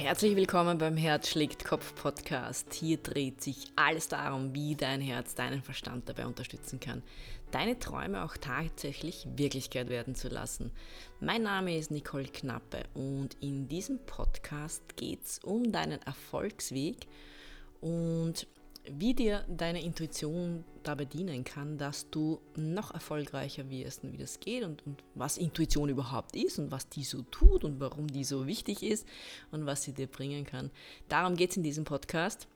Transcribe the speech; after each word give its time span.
Herzlich 0.00 0.34
willkommen 0.34 0.78
beim 0.78 0.96
Herz 0.96 1.28
schlägt 1.28 1.66
Kopf 1.66 1.94
Podcast. 1.94 2.72
Hier 2.72 2.96
dreht 2.96 3.42
sich 3.42 3.66
alles 3.76 4.08
darum, 4.08 4.54
wie 4.54 4.74
dein 4.74 5.02
Herz 5.02 5.34
deinen 5.34 5.62
Verstand 5.62 6.08
dabei 6.08 6.24
unterstützen 6.26 6.80
kann, 6.80 7.02
deine 7.50 7.78
Träume 7.78 8.24
auch 8.24 8.38
tatsächlich 8.38 9.28
Wirklichkeit 9.36 9.90
werden 9.90 10.14
zu 10.14 10.28
lassen. 10.28 10.72
Mein 11.20 11.42
Name 11.42 11.76
ist 11.76 11.90
Nicole 11.90 12.28
Knappe 12.28 12.84
und 12.94 13.36
in 13.42 13.68
diesem 13.68 13.98
Podcast 14.06 14.96
geht 14.96 15.22
es 15.22 15.38
um 15.40 15.70
deinen 15.70 16.00
Erfolgsweg 16.00 17.06
und 17.82 18.46
wie 18.86 19.14
dir 19.14 19.44
deine 19.48 19.82
Intuition 19.82 20.64
dabei 20.82 21.04
dienen 21.04 21.44
kann, 21.44 21.76
dass 21.76 22.08
du 22.10 22.40
noch 22.56 22.92
erfolgreicher 22.92 23.68
wirst 23.68 24.04
und 24.04 24.12
wie 24.12 24.18
das 24.18 24.40
geht 24.40 24.64
und, 24.64 24.84
und, 24.86 25.02
was 25.14 25.36
Intuition 25.36 25.88
überhaupt 25.88 26.34
ist 26.34 26.58
und 26.58 26.70
was 26.70 26.88
die 26.88 27.04
so 27.04 27.22
tut 27.22 27.64
und 27.64 27.80
warum 27.80 28.08
die 28.08 28.24
so 28.24 28.46
wichtig 28.46 28.82
ist 28.82 29.06
und 29.50 29.66
was 29.66 29.82
sie 29.82 29.92
dir 29.92 30.06
bringen 30.06 30.46
kann. 30.46 30.70
Darum 31.08 31.36
geht 31.36 31.50
es 31.50 31.56
in 31.56 31.62
diesem 31.62 31.84
Podcast. 31.84 32.48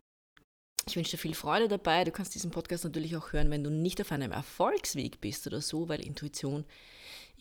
Ich 0.86 0.96
wünsche 0.96 1.12
dir 1.12 1.18
viel 1.18 1.34
Freude 1.34 1.68
dabei. 1.68 2.04
Du 2.04 2.10
kannst 2.10 2.34
diesen 2.34 2.50
Podcast 2.50 2.84
natürlich 2.84 3.16
auch 3.16 3.32
hören, 3.32 3.50
wenn 3.50 3.64
du 3.64 3.70
nicht 3.70 4.00
auf 4.00 4.12
einem 4.12 4.32
Erfolgsweg 4.32 5.20
bist 5.20 5.46
oder 5.46 5.60
so, 5.60 5.88
weil 5.88 6.04
Intuition 6.04 6.64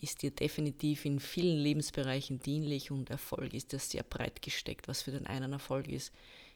ist 0.00 0.22
dir 0.22 0.30
definitiv 0.30 1.04
in 1.04 1.20
vielen 1.20 1.58
Lebensbereichen 1.58 2.40
dienlich 2.40 2.90
und 2.90 3.10
Erfolg 3.10 3.54
ist 3.54 3.72
ja 3.72 3.78
sehr 3.78 4.02
breit 4.02 4.42
gesteckt, 4.42 4.88
was 4.88 5.02
für 5.02 5.12
den 5.12 5.26
einen 5.26 5.52
Erfolg 5.52 5.88
ist 5.88 6.12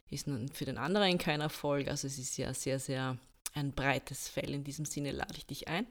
ist 0.09 0.27
für 0.53 0.65
den 0.65 0.77
anderen 0.77 1.17
kein 1.17 1.41
Erfolg. 1.41 1.87
Also 1.87 2.07
es 2.07 2.17
ist 2.17 2.37
ja 2.37 2.53
sehr, 2.53 2.79
sehr 2.79 3.17
ein 3.53 3.71
breites 3.71 4.27
Fell. 4.27 4.53
In 4.53 4.63
diesem 4.63 4.85
Sinne 4.85 5.11
lade 5.11 5.35
ich 5.37 5.45
dich 5.45 5.67
ein, 5.67 5.87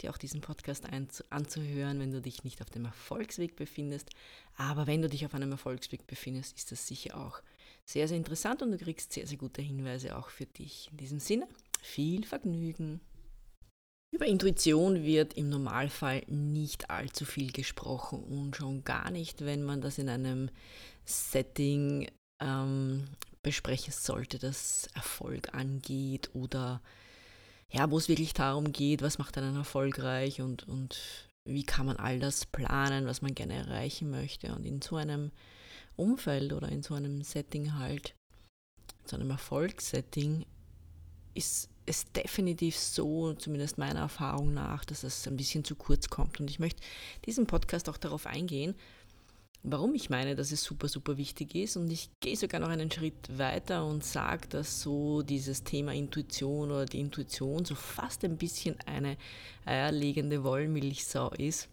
dir 0.00 0.10
auch 0.10 0.18
diesen 0.18 0.40
Podcast 0.40 0.84
anzuhören, 1.30 2.00
wenn 2.00 2.10
du 2.10 2.20
dich 2.20 2.44
nicht 2.44 2.60
auf 2.60 2.70
dem 2.70 2.84
Erfolgsweg 2.84 3.56
befindest. 3.56 4.10
Aber 4.56 4.86
wenn 4.86 5.02
du 5.02 5.08
dich 5.08 5.24
auf 5.24 5.34
einem 5.34 5.52
Erfolgsweg 5.52 6.06
befindest, 6.06 6.56
ist 6.56 6.72
das 6.72 6.86
sicher 6.86 7.16
auch 7.16 7.40
sehr, 7.84 8.08
sehr 8.08 8.16
interessant 8.16 8.62
und 8.62 8.72
du 8.72 8.78
kriegst 8.78 9.12
sehr, 9.12 9.26
sehr 9.26 9.38
gute 9.38 9.62
Hinweise 9.62 10.16
auch 10.16 10.28
für 10.28 10.46
dich. 10.46 10.88
In 10.90 10.96
diesem 10.98 11.20
Sinne, 11.20 11.46
viel 11.80 12.24
Vergnügen. 12.24 13.00
Über 14.12 14.26
Intuition 14.26 15.04
wird 15.04 15.34
im 15.34 15.48
Normalfall 15.48 16.22
nicht 16.26 16.90
allzu 16.90 17.24
viel 17.24 17.52
gesprochen 17.52 18.22
und 18.22 18.56
schon 18.56 18.82
gar 18.84 19.10
nicht, 19.10 19.44
wenn 19.44 19.62
man 19.62 19.80
das 19.80 19.98
in 19.98 20.08
einem 20.08 20.50
Setting 21.04 22.08
ähm, 22.40 23.08
besprechen 23.46 23.92
sollte, 23.92 24.40
das 24.40 24.88
Erfolg 24.94 25.54
angeht 25.54 26.30
oder 26.34 26.82
ja, 27.70 27.88
wo 27.92 27.96
es 27.96 28.08
wirklich 28.08 28.34
darum 28.34 28.72
geht, 28.72 29.02
was 29.02 29.18
macht 29.18 29.38
einen 29.38 29.54
erfolgreich 29.54 30.40
und, 30.40 30.66
und 30.66 31.30
wie 31.44 31.62
kann 31.62 31.86
man 31.86 31.96
all 31.96 32.18
das 32.18 32.44
planen, 32.44 33.06
was 33.06 33.22
man 33.22 33.36
gerne 33.36 33.54
erreichen 33.54 34.10
möchte. 34.10 34.52
Und 34.52 34.66
in 34.66 34.82
so 34.82 34.96
einem 34.96 35.30
Umfeld 35.94 36.52
oder 36.52 36.68
in 36.68 36.82
so 36.82 36.94
einem 36.94 37.22
Setting 37.22 37.74
halt, 37.74 38.16
so 39.04 39.14
einem 39.14 39.30
Erfolgssetting, 39.30 40.44
ist 41.34 41.70
es 41.86 42.10
definitiv 42.12 42.76
so, 42.76 43.32
zumindest 43.34 43.78
meiner 43.78 44.00
Erfahrung 44.00 44.54
nach, 44.54 44.84
dass 44.84 45.04
es 45.04 45.28
ein 45.28 45.36
bisschen 45.36 45.62
zu 45.62 45.76
kurz 45.76 46.08
kommt. 46.08 46.40
Und 46.40 46.50
ich 46.50 46.58
möchte 46.58 46.82
diesen 47.26 47.46
Podcast 47.46 47.88
auch 47.88 47.96
darauf 47.96 48.26
eingehen, 48.26 48.74
warum 49.68 49.94
ich 49.94 50.10
meine, 50.10 50.36
dass 50.36 50.52
es 50.52 50.62
super, 50.62 50.88
super 50.88 51.16
wichtig 51.16 51.54
ist. 51.54 51.76
Und 51.76 51.90
ich 51.90 52.08
gehe 52.20 52.36
sogar 52.36 52.60
noch 52.60 52.68
einen 52.68 52.90
Schritt 52.90 53.36
weiter 53.36 53.84
und 53.84 54.04
sage, 54.04 54.48
dass 54.48 54.80
so 54.80 55.22
dieses 55.22 55.64
Thema 55.64 55.92
Intuition 55.92 56.70
oder 56.70 56.86
die 56.86 57.00
Intuition 57.00 57.64
so 57.64 57.74
fast 57.74 58.24
ein 58.24 58.38
bisschen 58.38 58.78
eine 58.86 59.16
eierlegende 59.64 60.44
Wollmilchsau 60.44 61.30
ist. 61.30 61.68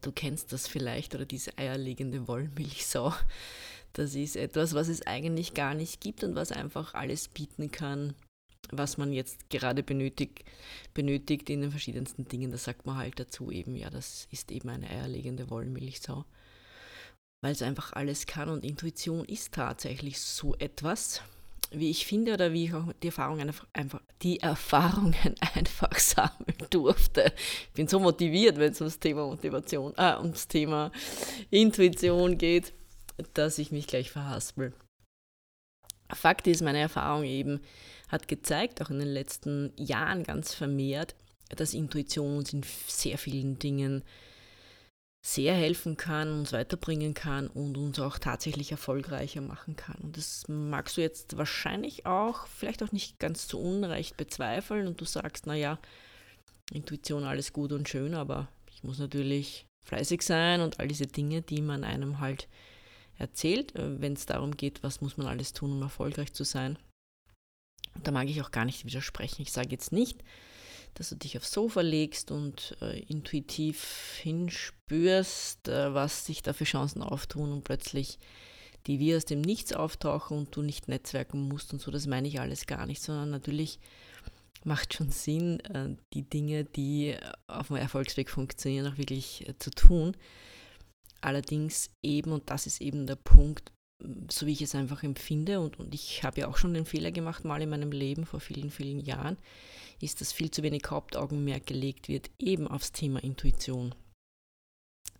Du 0.00 0.12
kennst 0.12 0.52
das 0.52 0.68
vielleicht 0.68 1.14
oder 1.14 1.24
diese 1.24 1.58
eierlegende 1.58 2.28
Wollmilchsau. 2.28 3.12
Das 3.92 4.14
ist 4.14 4.36
etwas, 4.36 4.74
was 4.74 4.88
es 4.88 5.06
eigentlich 5.06 5.54
gar 5.54 5.74
nicht 5.74 6.00
gibt 6.00 6.22
und 6.22 6.36
was 6.36 6.52
einfach 6.52 6.94
alles 6.94 7.28
bieten 7.28 7.72
kann, 7.72 8.14
was 8.70 8.98
man 8.98 9.12
jetzt 9.12 9.48
gerade 9.50 9.82
benötigt, 9.82 10.44
benötigt 10.94 11.50
in 11.50 11.62
den 11.62 11.70
verschiedensten 11.70 12.28
Dingen. 12.28 12.52
Da 12.52 12.58
sagt 12.58 12.86
man 12.86 12.96
halt 12.96 13.18
dazu 13.18 13.50
eben, 13.50 13.74
ja, 13.74 13.90
das 13.90 14.28
ist 14.30 14.52
eben 14.52 14.68
eine 14.68 14.88
eierlegende 14.88 15.50
Wollmilchsau 15.50 16.24
weil 17.46 17.52
es 17.52 17.62
einfach 17.62 17.92
alles 17.92 18.26
kann 18.26 18.48
und 18.48 18.64
Intuition 18.64 19.24
ist 19.24 19.54
tatsächlich 19.54 20.20
so 20.20 20.56
etwas, 20.56 21.22
wie 21.70 21.90
ich 21.90 22.04
finde 22.04 22.34
oder 22.34 22.52
wie 22.52 22.64
ich 22.64 22.74
auch 22.74 22.92
die 23.00 23.06
Erfahrungen 23.06 23.52
einfach, 23.72 24.00
die 24.22 24.40
Erfahrungen 24.40 25.36
einfach 25.54 25.96
sammeln 25.96 26.56
durfte. 26.70 27.32
Ich 27.68 27.74
bin 27.74 27.86
so 27.86 28.00
motiviert, 28.00 28.58
wenn 28.58 28.72
es 28.72 28.80
ums 28.80 28.98
Thema 28.98 29.28
Motivation, 29.28 29.94
äh, 29.96 30.16
ums 30.16 30.48
Thema 30.48 30.90
Intuition 31.50 32.36
geht, 32.36 32.72
dass 33.34 33.58
ich 33.58 33.70
mich 33.70 33.86
gleich 33.86 34.10
verhaspel. 34.10 34.72
Fakt 36.12 36.48
ist, 36.48 36.62
meine 36.62 36.80
Erfahrung 36.80 37.22
eben 37.22 37.60
hat 38.08 38.26
gezeigt, 38.26 38.82
auch 38.82 38.90
in 38.90 38.98
den 38.98 39.06
letzten 39.06 39.72
Jahren 39.76 40.24
ganz 40.24 40.52
vermehrt, 40.52 41.14
dass 41.50 41.74
Intuition 41.74 42.38
uns 42.38 42.52
in 42.52 42.64
sehr 42.88 43.18
vielen 43.18 43.56
Dingen 43.60 44.02
sehr 45.26 45.54
helfen 45.54 45.96
kann, 45.96 46.30
uns 46.30 46.52
weiterbringen 46.52 47.12
kann 47.12 47.48
und 47.48 47.76
uns 47.76 47.98
auch 47.98 48.16
tatsächlich 48.16 48.70
erfolgreicher 48.70 49.40
machen 49.40 49.74
kann. 49.74 49.96
Und 49.96 50.16
das 50.16 50.44
magst 50.46 50.96
du 50.96 51.00
jetzt 51.00 51.36
wahrscheinlich 51.36 52.06
auch, 52.06 52.46
vielleicht 52.46 52.80
auch 52.84 52.92
nicht 52.92 53.18
ganz 53.18 53.48
zu 53.48 53.58
Unrecht 53.58 54.16
bezweifeln 54.16 54.86
und 54.86 55.00
du 55.00 55.04
sagst, 55.04 55.48
naja, 55.48 55.80
Intuition 56.70 57.24
alles 57.24 57.52
gut 57.52 57.72
und 57.72 57.88
schön, 57.88 58.14
aber 58.14 58.46
ich 58.72 58.84
muss 58.84 59.00
natürlich 59.00 59.66
fleißig 59.84 60.22
sein 60.22 60.60
und 60.60 60.78
all 60.78 60.86
diese 60.86 61.08
Dinge, 61.08 61.42
die 61.42 61.60
man 61.60 61.82
einem 61.82 62.20
halt 62.20 62.46
erzählt, 63.18 63.74
äh, 63.74 64.00
wenn 64.00 64.12
es 64.12 64.26
darum 64.26 64.56
geht, 64.56 64.84
was 64.84 65.00
muss 65.00 65.16
man 65.16 65.26
alles 65.26 65.52
tun, 65.52 65.72
um 65.72 65.82
erfolgreich 65.82 66.34
zu 66.34 66.44
sein. 66.44 66.78
Da 68.04 68.12
mag 68.12 68.28
ich 68.28 68.40
auch 68.42 68.52
gar 68.52 68.64
nicht 68.64 68.84
widersprechen. 68.84 69.42
Ich 69.42 69.50
sage 69.50 69.70
jetzt 69.70 69.90
nicht, 69.90 70.22
dass 70.96 71.10
du 71.10 71.16
dich 71.16 71.36
aufs 71.36 71.52
Sofa 71.52 71.82
legst 71.82 72.30
und 72.30 72.76
äh, 72.80 72.98
intuitiv 73.00 74.18
hinspürst, 74.20 75.68
äh, 75.68 75.94
was 75.94 76.26
sich 76.26 76.42
da 76.42 76.52
für 76.52 76.64
Chancen 76.64 77.02
auftun 77.02 77.52
und 77.52 77.64
plötzlich 77.64 78.18
die 78.86 78.98
wie 78.98 79.16
aus 79.16 79.24
dem 79.24 79.40
Nichts 79.40 79.72
auftauchen 79.72 80.38
und 80.38 80.56
du 80.56 80.62
nicht 80.62 80.88
netzwerken 80.88 81.48
musst 81.48 81.72
und 81.72 81.80
so. 81.80 81.90
Das 81.90 82.06
meine 82.06 82.28
ich 82.28 82.40
alles 82.40 82.66
gar 82.66 82.86
nicht, 82.86 83.02
sondern 83.02 83.30
natürlich 83.30 83.78
macht 84.64 84.94
schon 84.94 85.10
Sinn, 85.10 85.60
äh, 85.60 85.96
die 86.12 86.28
Dinge, 86.28 86.64
die 86.64 87.16
auf 87.46 87.68
dem 87.68 87.76
Erfolgsweg 87.76 88.30
funktionieren, 88.30 88.92
auch 88.92 88.98
wirklich 88.98 89.48
äh, 89.48 89.58
zu 89.58 89.70
tun. 89.70 90.16
Allerdings 91.20 91.90
eben, 92.02 92.32
und 92.32 92.50
das 92.50 92.66
ist 92.66 92.80
eben 92.80 93.06
der 93.06 93.16
Punkt, 93.16 93.72
so 94.30 94.46
wie 94.46 94.52
ich 94.52 94.62
es 94.62 94.74
einfach 94.74 95.02
empfinde, 95.02 95.60
und, 95.60 95.78
und 95.78 95.94
ich 95.94 96.22
habe 96.22 96.40
ja 96.40 96.48
auch 96.48 96.56
schon 96.56 96.74
den 96.74 96.84
Fehler 96.84 97.12
gemacht, 97.12 97.44
mal 97.44 97.62
in 97.62 97.70
meinem 97.70 97.92
Leben 97.92 98.26
vor 98.26 98.40
vielen, 98.40 98.70
vielen 98.70 99.00
Jahren, 99.00 99.38
ist, 100.00 100.20
dass 100.20 100.32
viel 100.32 100.50
zu 100.50 100.62
wenig 100.62 100.82
Hauptaugenmerk 100.88 101.66
gelegt 101.66 102.08
wird, 102.08 102.30
eben 102.38 102.68
aufs 102.68 102.92
Thema 102.92 103.22
Intuition. 103.22 103.94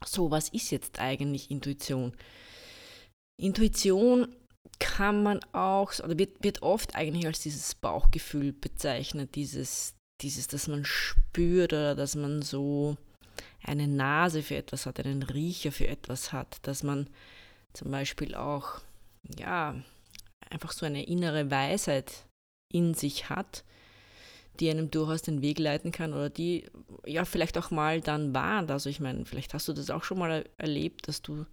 So, 0.04 0.30
was 0.30 0.50
ist 0.50 0.70
jetzt 0.70 1.00
eigentlich 1.00 1.50
Intuition? 1.50 2.12
Intuition 3.40 4.28
kann 4.78 5.22
man 5.22 5.40
auch, 5.52 5.98
oder 6.00 6.18
wird, 6.18 6.42
wird 6.42 6.62
oft 6.62 6.94
eigentlich 6.94 7.26
als 7.26 7.40
dieses 7.40 7.74
Bauchgefühl 7.74 8.52
bezeichnet, 8.52 9.34
dieses, 9.34 9.94
dieses, 10.20 10.48
dass 10.48 10.68
man 10.68 10.84
spürt 10.84 11.72
oder 11.72 11.94
dass 11.94 12.14
man 12.14 12.42
so 12.42 12.96
eine 13.62 13.88
Nase 13.88 14.42
für 14.42 14.56
etwas 14.56 14.84
hat, 14.86 15.00
einen 15.00 15.22
Riecher 15.22 15.72
für 15.72 15.88
etwas 15.88 16.32
hat, 16.32 16.58
dass 16.62 16.82
man 16.82 17.08
zum 17.76 17.90
Beispiel 17.90 18.34
auch, 18.34 18.80
ja, 19.38 19.74
einfach 20.50 20.72
so 20.72 20.86
eine 20.86 21.04
innere 21.04 21.50
Weisheit 21.50 22.24
in 22.72 22.94
sich 22.94 23.28
hat, 23.28 23.64
die 24.60 24.70
einem 24.70 24.90
durchaus 24.90 25.22
den 25.22 25.42
Weg 25.42 25.58
leiten 25.58 25.92
kann 25.92 26.14
oder 26.14 26.30
die 26.30 26.66
ja 27.04 27.24
vielleicht 27.24 27.58
auch 27.58 27.70
mal 27.70 28.00
dann 28.00 28.34
warnt. 28.34 28.70
Also 28.70 28.88
ich 28.88 29.00
meine, 29.00 29.26
vielleicht 29.26 29.54
hast 29.54 29.68
du 29.68 29.72
das 29.72 29.90
auch 29.90 30.04
schon 30.04 30.18
mal 30.18 30.44
erlebt, 30.56 31.08
dass 31.08 31.22
du 31.22 31.44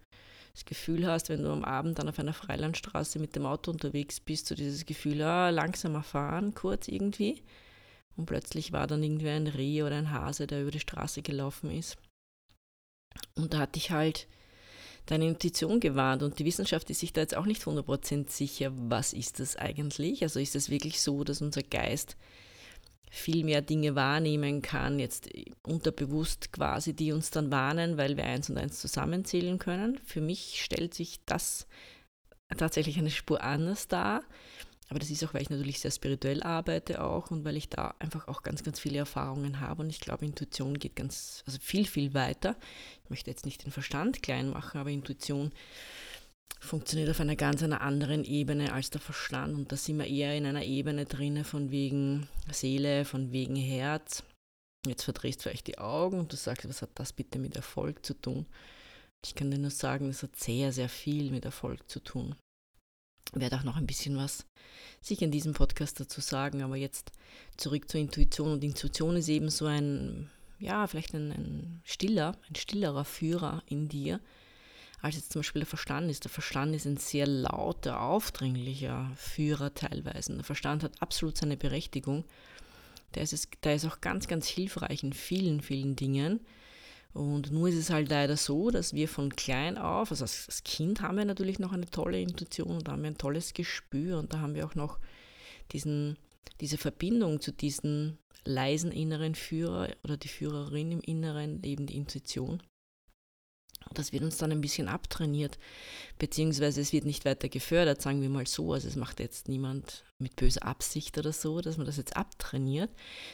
das 0.54 0.66
Gefühl 0.66 1.08
hast, 1.08 1.30
wenn 1.30 1.44
du 1.44 1.52
am 1.52 1.66
Abend 1.66 2.00
dann 2.00 2.08
auf 2.08 2.20
einer 2.20 2.34
Freilandstraße 2.34 3.20
mit 3.20 3.36
dem 3.36 3.46
Auto 3.46 3.72
unterwegs 3.72 4.20
bist, 4.20 4.48
so 4.48 4.56
dieses 4.56 4.86
Gefühl, 4.86 5.22
ah, 5.24 5.50
langsamer 5.50 6.04
fahren, 6.04 6.54
kurz 6.54 6.88
irgendwie. 6.88 7.42
Und 8.16 8.28
plötzlich 8.28 8.72
war 8.72 8.86
dann 8.86 9.02
irgendwie 9.02 9.30
ein 9.30 9.48
Reh 9.48 9.82
oder 9.82 9.98
ein 9.98 10.12
Hase, 10.12 10.46
der 10.46 10.62
über 10.62 10.72
die 10.72 10.80
Straße 10.80 11.24
gelaufen 11.24 11.72
ist. 11.72 11.98
Und 13.36 13.54
da 13.54 13.60
hatte 13.60 13.80
ich 13.80 13.90
halt 13.92 14.28
deine 15.06 15.28
Intuition 15.28 15.80
gewarnt. 15.80 16.24
Und 16.24 16.40
die 16.40 16.46
Wissenschaft 16.46 16.90
ist 16.90 17.00
sich 17.00 17.14
da 17.14 17.22
jetzt 17.22 17.36
auch 17.36 17.46
nicht 17.46 17.64
100% 17.64 18.30
sicher, 18.30 18.72
was 18.76 19.14
ist 19.14 19.40
das 19.40 19.56
eigentlich? 19.56 20.24
Also 20.24 20.40
ist 20.40 20.56
es 20.56 20.70
wirklich 20.70 21.02
so, 21.02 21.24
dass 21.24 21.42
unser 21.42 21.64
Geist 21.64 22.16
viel 23.10 23.44
mehr 23.44 23.62
Dinge 23.62 23.96
wahrnehmen 23.96 24.64
kann, 24.64 24.98
jetzt 24.98 25.30
unterbewusst 25.62 26.52
quasi, 26.52 26.96
die 26.96 27.12
uns 27.12 27.30
dann 27.30 27.52
warnen, 27.52 27.96
weil 27.98 28.18
wir 28.18 28.24
eins 28.24 28.50
und 28.50 28.58
eins 28.58 28.80
zusammenzählen 28.80 29.60
können. 29.60 30.00
Für 30.04 30.20
mich 30.20 30.64
stellt 30.64 30.96
sich 30.96 31.20
das 31.26 31.68
tatsächlich 32.58 32.98
eine 32.98 33.12
Spur 33.12 33.44
anders 33.44 33.88
dar. 33.88 34.24
Aber 34.94 35.00
das 35.00 35.10
ist 35.10 35.24
auch, 35.24 35.34
weil 35.34 35.42
ich 35.42 35.50
natürlich 35.50 35.80
sehr 35.80 35.90
spirituell 35.90 36.44
arbeite 36.44 37.04
auch 37.04 37.32
und 37.32 37.44
weil 37.46 37.58
ich 37.58 37.68
da 37.68 37.96
einfach 37.98 38.28
auch 38.28 38.44
ganz, 38.44 38.64
ganz 38.64 38.80
viele 38.80 39.00
Erfahrungen 39.00 39.60
habe. 39.60 39.82
Und 39.82 39.90
ich 39.90 40.00
glaube, 40.00 40.24
Intuition 40.24 40.78
geht 40.78 40.96
ganz, 40.96 41.42
also 41.48 41.58
viel, 41.60 41.88
viel 41.88 42.14
weiter. 42.14 42.56
Ich 43.04 43.10
möchte 43.10 43.32
jetzt 43.32 43.44
nicht 43.44 43.66
den 43.66 43.72
Verstand 43.72 44.22
klein 44.22 44.52
machen, 44.52 44.80
aber 44.80 44.92
Intuition 44.92 45.52
funktioniert 46.60 47.10
auf 47.10 47.20
einer 47.20 47.36
ganz 47.36 47.64
einer 47.64 47.82
anderen 47.82 48.24
Ebene 48.24 48.72
als 48.72 48.92
der 48.92 49.02
Verstand. 49.02 49.56
Und 49.56 49.72
da 49.72 49.78
sind 49.78 49.98
wir 49.98 50.06
eher 50.06 50.38
in 50.38 50.46
einer 50.46 50.64
Ebene 50.64 51.06
drin 51.06 51.44
von 51.44 51.72
wegen 51.72 52.28
Seele, 52.52 53.04
von 53.04 53.32
wegen 53.32 53.56
Herz. 53.56 54.22
Jetzt 54.86 55.06
verdrehst 55.06 55.40
du 55.40 55.50
vielleicht 55.50 55.66
die 55.66 55.80
Augen 55.80 56.20
und 56.20 56.32
du 56.32 56.38
sagst, 56.38 56.70
was 56.70 56.84
hat 56.84 56.92
das 56.94 57.14
bitte 57.14 57.40
mit 57.40 57.56
Erfolg 57.56 58.06
zu 58.06 58.14
tun? 58.14 58.46
Ich 59.26 59.34
kann 59.34 59.50
dir 59.50 59.58
nur 59.58 59.72
sagen, 59.72 60.10
das 60.10 60.22
hat 60.22 60.36
sehr, 60.36 60.72
sehr 60.72 60.90
viel 60.90 61.32
mit 61.32 61.46
Erfolg 61.46 61.90
zu 61.90 62.00
tun. 62.00 62.36
Werde 63.36 63.58
auch 63.58 63.64
noch 63.64 63.78
ein 63.78 63.88
bisschen 63.88 64.18
was 64.18 64.46
sicher 65.02 65.24
in 65.24 65.32
diesem 65.32 65.54
Podcast 65.54 66.00
dazu 66.00 66.22
sagen, 66.22 66.64
aber 66.64 66.78
jetzt 66.78 67.12
zurück 67.58 67.90
zur 67.90 68.00
Intuition. 68.00 68.54
Und 68.54 68.64
Intuition 68.64 69.16
ist 69.18 69.28
eben 69.28 69.50
so 69.50 69.66
ein, 69.66 70.30
ja, 70.60 70.88
vielleicht 70.88 71.14
ein, 71.14 71.32
ein 71.32 71.82
stiller, 71.84 72.38
ein 72.50 72.56
stillerer 72.56 73.06
Führer 73.06 73.64
in 73.68 73.90
dir, 73.90 74.20
als 75.02 75.16
jetzt 75.16 75.34
zum 75.34 75.42
Beispiel 75.42 75.62
der 75.62 75.68
Verstand 75.68 76.10
ist. 76.10 76.24
Der 76.24 76.32
Verstand 76.32 76.74
ist 76.74 76.86
ein 76.86 76.98
sehr 76.98 77.28
lauter, 77.28 78.02
aufdringlicher 78.02 79.12
Führer 79.16 79.74
teilweise. 79.74 80.36
Der 80.36 80.46
Verstand 80.46 80.84
hat 80.84 81.02
absolut 81.02 81.38
seine 81.38 81.58
Berechtigung. 81.58 82.24
Der 83.16 83.24
ist, 83.24 83.48
der 83.64 83.76
ist 83.76 83.86
auch 83.86 84.00
ganz, 84.02 84.28
ganz 84.28 84.48
hilfreich 84.48 85.04
in 85.04 85.14
vielen, 85.14 85.62
vielen 85.62 85.96
Dingen. 85.96 86.40
Und 87.14 87.52
nur 87.52 87.70
ist 87.70 87.76
es 87.76 87.92
halt 87.92 88.10
leider 88.10 88.38
so, 88.38 88.72
dass 88.72 88.94
wir 88.94 89.08
von 89.08 89.36
klein 89.36 89.78
auf, 89.78 90.10
also 90.10 90.24
als, 90.24 90.64
Kind 90.64 91.02
haben 91.02 91.18
wir 91.18 91.26
natürlich 91.26 91.60
noch 91.60 91.72
eine 91.72 91.86
tolle 91.86 92.20
Intuition 92.20 92.78
und 92.78 92.88
da 92.88 92.94
haben 92.94 93.04
wir 93.04 93.12
ein 93.12 93.18
tolles 93.18 93.54
Gespür 93.54 94.18
und 94.18 94.34
da 94.34 94.40
haben 94.40 94.56
wir 94.56 94.66
auch 94.66 94.74
noch 94.74 94.98
diesen, 95.72 96.18
diese 96.60 96.78
Verbindung 96.78 97.40
zu 97.40 97.52
diesem 97.52 98.18
leisen 98.46 98.92
inneren 98.92 99.36
Führer 99.36 99.90
oder 100.04 100.18
die 100.18 100.28
Führerin 100.28 100.92
im 100.92 101.02
Inneren, 101.02 101.62
eben 101.64 101.86
die 101.86 101.98
Intuition. 101.98 102.62
Das 103.94 104.12
wird 104.12 104.24
uns 104.24 104.38
dann 104.38 104.52
ein 104.52 104.62
bisschen 104.62 104.88
abtrainiert, 104.88 105.60
beziehungsweise 106.18 106.82
es 106.82 106.94
wird 106.94 107.06
nicht 107.06 107.26
weiter 107.26 107.50
gefördert, 107.50 108.02
sagen 108.02 108.22
wir 108.22 108.30
mal 108.30 108.48
so. 108.48 108.74
Also 108.74 108.88
es 108.88 108.96
macht 108.96 109.20
jetzt 109.20 109.50
niemand 109.50 110.04
mit 110.20 110.36
böser 110.36 110.66
Absicht 110.66 111.18
oder 111.18 111.34
so, 111.34 111.62
dass 111.62 111.78
man 111.78 111.86
das 111.86 111.98
jetzt 111.98 112.16
abtrainiert, 112.16 112.90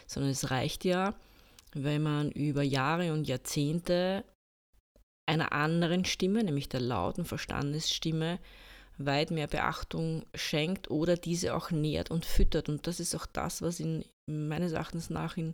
sondern 0.08 0.31
es 0.31 0.52
reicht 0.52 0.84
ja, 0.86 1.16
wenn 1.74 2.01
man 2.01 2.31
über 2.31 2.63
Jahre 2.63 3.13
und 3.13 3.27
Jahrzehnte 3.27 4.24
einer 5.25 5.54
anderen 5.54 6.06
Stimme, 6.06 6.44
nämlich 6.44 6.69
der 6.69 6.81
lauten 6.81 7.25
Verstandesstimme, 7.25 8.39
weit 8.98 9.31
mehr 9.31 9.48
Beachtung 9.48 10.24
schenkt 10.36 10.92
oder 10.92 11.16
diese 11.16 11.56
auch 11.56 11.71
nährt 11.71 12.12
und 12.12 12.25
füttert. 12.25 12.68
Und 12.69 12.86
das 12.86 13.00
ist 13.00 13.16
auch 13.16 13.25
das, 13.25 13.62
was 13.62 13.80
in 13.80 14.04
meines 14.27 14.74
Erachtens 14.74 15.10
nach 15.10 15.38
in, 15.38 15.54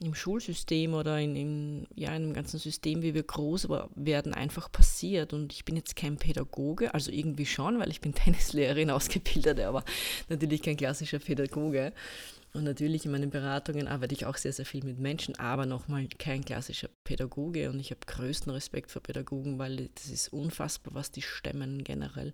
im 0.00 0.14
Schulsystem 0.14 0.94
oder 0.94 1.18
in, 1.18 1.34
in, 1.34 1.86
ja, 1.94 2.14
in 2.14 2.22
dem 2.22 2.32
ganzen 2.32 2.58
System, 2.58 3.02
wie 3.02 3.14
wir 3.14 3.24
groß 3.24 3.68
werden, 3.96 4.34
einfach 4.34 4.70
passiert. 4.70 5.32
Und 5.32 5.52
ich 5.52 5.64
bin 5.64 5.76
jetzt 5.76 5.96
kein 5.96 6.16
Pädagoge, 6.16 6.94
also 6.94 7.10
irgendwie 7.10 7.46
schon, 7.46 7.78
weil 7.78 7.90
ich 7.90 8.00
bin 8.00 8.14
Tennislehrerin 8.14 8.90
ausgebildet, 8.90 9.60
aber 9.60 9.84
natürlich 10.28 10.62
kein 10.62 10.76
klassischer 10.76 11.18
Pädagoge. 11.18 11.92
Und 12.54 12.62
natürlich 12.62 13.04
in 13.04 13.10
meinen 13.10 13.30
Beratungen 13.30 13.88
arbeite 13.88 14.14
ich 14.14 14.26
auch 14.26 14.36
sehr, 14.36 14.52
sehr 14.52 14.64
viel 14.64 14.84
mit 14.84 15.00
Menschen, 15.00 15.36
aber 15.40 15.66
nochmal 15.66 16.06
kein 16.06 16.44
klassischer 16.44 16.88
Pädagoge. 17.02 17.68
Und 17.68 17.80
ich 17.80 17.90
habe 17.90 18.00
größten 18.06 18.52
Respekt 18.52 18.92
vor 18.92 19.02
Pädagogen, 19.02 19.58
weil 19.58 19.90
das 19.96 20.06
ist 20.06 20.32
unfassbar, 20.32 20.94
was 20.94 21.10
die 21.10 21.22
stemmen 21.22 21.82
generell 21.82 22.32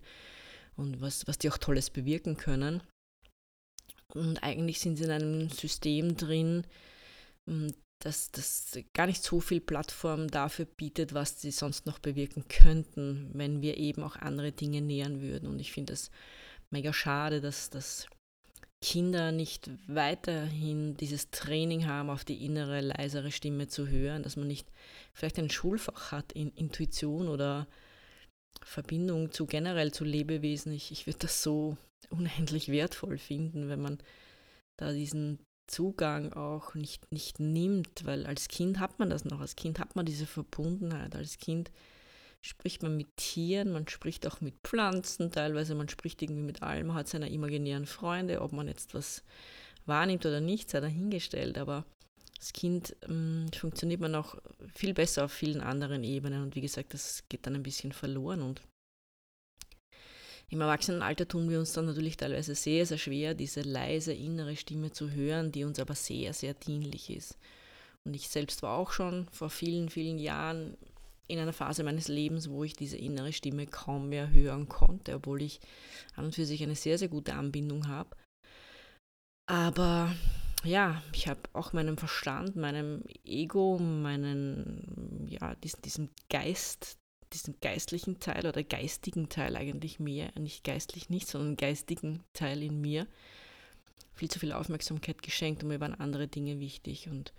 und 0.77 1.01
was, 1.01 1.27
was 1.27 1.39
die 1.39 1.51
auch 1.51 1.57
Tolles 1.57 1.89
bewirken 1.89 2.37
können. 2.37 2.83
Und 4.09 4.43
eigentlich 4.43 4.81
sind 4.81 4.97
sie 4.97 5.05
in 5.05 5.11
einem 5.11 5.49
System 5.49 6.17
drin, 6.17 6.67
hm, 7.49 7.73
das, 8.01 8.31
das 8.31 8.79
gar 8.93 9.07
nicht 9.07 9.23
so 9.23 9.41
viel 9.41 9.61
Plattform 9.61 10.29
dafür 10.29 10.67
bietet, 10.67 11.15
was 11.15 11.41
sie 11.41 11.51
sonst 11.51 11.87
noch 11.87 11.99
bewirken 11.99 12.47
könnten, 12.49 13.31
wenn 13.33 13.63
wir 13.63 13.79
eben 13.79 14.03
auch 14.03 14.17
andere 14.17 14.53
Dinge 14.53 14.83
nähern 14.83 15.23
würden. 15.23 15.49
Und 15.49 15.61
ich 15.61 15.73
finde 15.73 15.95
es 15.95 16.11
mega 16.71 16.93
schade, 16.93 17.41
dass 17.41 17.71
das 17.71 18.07
Kinder 18.83 19.31
nicht 19.31 19.71
weiterhin 19.89 20.97
dieses 20.97 21.31
Training 21.31 21.87
haben, 21.87 22.09
auf 22.09 22.25
die 22.25 22.45
innere, 22.45 22.81
leisere 22.81 23.31
Stimme 23.31 23.69
zu 23.69 23.89
hören, 23.89 24.23
dass 24.23 24.37
man 24.37 24.49
nicht 24.49 24.69
vielleicht 25.13 25.39
ein 25.39 25.51
Schulfach 25.51 26.13
hat 26.13 26.33
in 26.33 26.51
Intuition 26.53 27.29
oder 27.29 27.67
Verbindung 28.63 29.33
zu 29.33 29.47
generell 29.47 29.93
zu 29.93 30.05
Lebewesen. 30.05 30.73
Ich, 30.73 30.93
ich 30.93 31.07
würde 31.07 31.21
das 31.21 31.43
so 31.43 31.77
unendlich 32.11 32.69
wertvoll 32.69 33.19
finden, 33.19 33.69
wenn 33.69 33.83
man 33.83 33.99
da 34.79 34.93
diesen 34.93 35.39
Zugang 35.67 36.33
auch 36.33 36.75
nicht, 36.75 37.13
nicht 37.13 37.39
nimmt, 37.39 38.05
weil 38.05 38.27
als 38.27 38.49
Kind 38.49 38.81
hat 38.81 38.99
man 38.99 39.11
das 39.11 39.25
noch, 39.25 39.41
als 39.41 39.57
Kind 39.57 39.79
hat 39.79 39.95
man 39.95 40.07
diese 40.07 40.27
Verbundenheit, 40.27 41.15
als 41.15 41.39
Kind 41.39 41.71
spricht 42.43 42.83
man 42.83 42.97
mit 42.97 43.17
Tieren, 43.17 43.73
man 43.73 43.87
spricht 43.89 44.27
auch 44.27 44.41
mit 44.41 44.55
Pflanzen 44.65 45.31
teilweise, 45.31 45.75
man 45.75 45.89
spricht 45.89 46.23
irgendwie 46.23 46.43
mit 46.43 46.63
allem, 46.63 46.95
hat 46.95 47.09
seine 47.09 47.31
imaginären 47.31 47.87
Freunde, 47.87 48.41
ob 48.41 48.53
man 48.53 48.69
jetzt 48.69 48.95
was 48.95 49.23
wahrnimmt 49.87 50.25
oder 50.25 50.41
nicht, 50.41 50.71
sei 50.71 50.81
dahingestellt, 50.81 51.59
aber 51.59 51.85
als 52.41 52.55
Kind 52.55 52.97
ähm, 53.07 53.49
funktioniert 53.55 54.01
man 54.01 54.15
auch 54.15 54.37
viel 54.75 54.95
besser 54.95 55.27
auf 55.27 55.33
vielen 55.33 55.61
anderen 55.61 56.03
Ebenen. 56.05 56.43
Und 56.43 56.57
wie 56.57 56.63
gesagt, 56.63 56.95
das 56.95 57.25
geht 57.29 57.47
dann 57.47 57.55
ein 57.55 57.63
bisschen 57.63 57.93
verloren. 57.93 58.41
Und 58.41 58.63
im 60.49 60.63
Erwachsenenalter 60.63 61.29
tun 61.29 61.51
wir 61.51 61.59
uns 61.59 61.75
dann 61.75 61.85
natürlich 61.85 62.17
teilweise 62.17 62.55
sehr, 62.55 62.87
sehr 62.87 62.97
schwer, 62.97 63.35
diese 63.35 63.61
leise 63.61 64.15
innere 64.15 64.57
Stimme 64.57 64.91
zu 64.91 65.11
hören, 65.11 65.53
die 65.53 65.65
uns 65.65 65.79
aber 65.79 65.95
sehr, 65.95 66.33
sehr 66.33 66.55
dienlich 66.55 67.11
ist. 67.11 67.37
Und 68.05 68.15
ich 68.15 68.31
selbst 68.31 68.63
war 68.63 68.79
auch 68.79 68.93
schon 68.93 69.29
vor 69.31 69.51
vielen, 69.51 69.91
vielen 69.91 70.19
Jahren 70.19 70.79
in 71.31 71.39
einer 71.39 71.53
Phase 71.53 71.83
meines 71.85 72.09
Lebens, 72.09 72.51
wo 72.51 72.65
ich 72.65 72.75
diese 72.75 72.97
innere 72.97 73.33
Stimme 73.33 73.67
kaum 73.67 74.09
mehr 74.09 74.31
hören 74.31 74.69
konnte, 74.69 75.15
obwohl 75.15 75.43
ich 75.43 75.61
an 76.17 76.27
und 76.27 76.35
für 76.35 76.45
sich 76.45 76.63
eine 76.63 76.75
sehr, 76.75 76.99
sehr 76.99 77.09
gute 77.09 77.35
Anbindung 77.35 77.89
habe. 77.89 78.17
Aber 79.47 80.15
ja, 80.65 81.03
ich 81.13 81.29
habe 81.29 81.41
auch 81.53 81.73
meinem 81.73 81.97
Verstand, 81.97 82.57
meinem 82.57 83.03
Ego, 83.25 83.79
meinen, 83.79 85.27
ja, 85.29 85.55
diesen, 85.57 85.83
diesem 85.83 86.09
Geist, 86.29 86.99
diesen 87.33 87.55
geistlichen 87.61 88.21
Teil 88.21 88.47
oder 88.47 88.63
geistigen 88.63 89.29
Teil 89.29 89.57
eigentlich 89.57 90.01
mehr, 90.01 90.31
nicht 90.39 90.65
geistlich 90.65 91.11
nicht, 91.11 91.29
sondern 91.29 91.57
geistigen 91.57 92.23
Teil 92.33 92.63
in 92.63 92.81
mir, 92.81 93.07
viel 94.15 94.31
zu 94.31 94.39
viel 94.39 94.53
Aufmerksamkeit 94.53 95.23
geschenkt 95.23 95.63
und 95.63 95.69
mir 95.69 95.81
waren 95.81 95.95
andere 95.95 96.29
Dinge 96.29 96.61
wichtig. 96.61 97.09
Und 97.09 97.33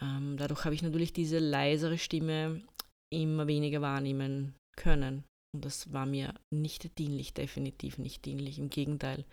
ähm, 0.00 0.36
dadurch 0.38 0.64
habe 0.64 0.74
ich 0.74 0.82
natürlich 0.82 1.12
diese 1.12 1.38
leisere 1.38 1.98
Stimme 1.98 2.62
immer 3.10 3.46
weniger 3.46 3.80
wahrnehmen 3.80 4.54
können. 4.76 5.24
Und 5.54 5.64
das 5.64 5.92
war 5.92 6.06
mir 6.06 6.34
nicht 6.50 6.98
dienlich, 6.98 7.34
definitiv 7.34 7.98
nicht 7.98 8.24
dienlich. 8.24 8.58
Im 8.58 8.70
Gegenteil, 8.70 9.24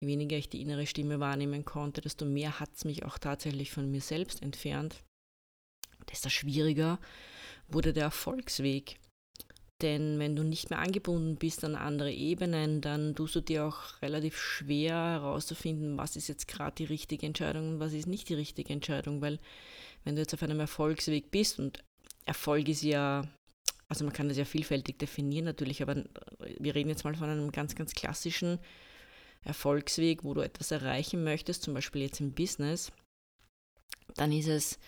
je 0.00 0.08
weniger 0.08 0.36
ich 0.36 0.48
die 0.48 0.60
innere 0.60 0.86
Stimme 0.86 1.20
wahrnehmen 1.20 1.64
konnte, 1.64 2.00
desto 2.00 2.24
mehr 2.24 2.58
hat 2.58 2.70
es 2.74 2.84
mich 2.84 3.04
auch 3.04 3.18
tatsächlich 3.18 3.70
von 3.70 3.90
mir 3.90 4.00
selbst 4.00 4.42
entfernt. 4.42 5.04
Desto 6.10 6.28
schwieriger 6.28 6.98
wurde 7.68 7.92
der 7.92 8.04
Erfolgsweg. 8.04 8.98
Denn 9.82 10.18
wenn 10.18 10.34
du 10.34 10.42
nicht 10.42 10.70
mehr 10.70 10.78
angebunden 10.78 11.36
bist 11.36 11.62
an 11.62 11.74
andere 11.74 12.10
Ebenen, 12.10 12.80
dann 12.80 13.14
tust 13.14 13.36
du 13.36 13.40
dir 13.42 13.66
auch 13.66 14.00
relativ 14.00 14.38
schwer 14.40 14.94
herauszufinden, 14.94 15.98
was 15.98 16.16
ist 16.16 16.28
jetzt 16.28 16.48
gerade 16.48 16.76
die 16.76 16.84
richtige 16.84 17.26
Entscheidung 17.26 17.74
und 17.74 17.80
was 17.80 17.92
ist 17.92 18.06
nicht 18.06 18.28
die 18.30 18.34
richtige 18.34 18.72
Entscheidung. 18.72 19.20
Weil 19.20 19.38
wenn 20.04 20.16
du 20.16 20.22
jetzt 20.22 20.32
auf 20.32 20.42
einem 20.42 20.60
Erfolgsweg 20.60 21.30
bist 21.30 21.58
und 21.58 21.84
Erfolg 22.26 22.68
ist 22.68 22.82
ja, 22.82 23.22
also 23.88 24.04
man 24.04 24.12
kann 24.12 24.28
das 24.28 24.36
ja 24.36 24.44
vielfältig 24.44 24.98
definieren 24.98 25.46
natürlich, 25.46 25.80
aber 25.80 26.04
wir 26.58 26.74
reden 26.74 26.90
jetzt 26.90 27.04
mal 27.04 27.14
von 27.14 27.30
einem 27.30 27.52
ganz, 27.52 27.74
ganz 27.74 27.94
klassischen 27.94 28.58
Erfolgsweg, 29.42 30.24
wo 30.24 30.34
du 30.34 30.40
etwas 30.40 30.72
erreichen 30.72 31.24
möchtest, 31.24 31.62
zum 31.62 31.72
Beispiel 31.72 32.02
jetzt 32.02 32.20
im 32.20 32.32
Business, 32.32 32.92
dann 34.16 34.32
ist 34.32 34.48
es 34.48 34.78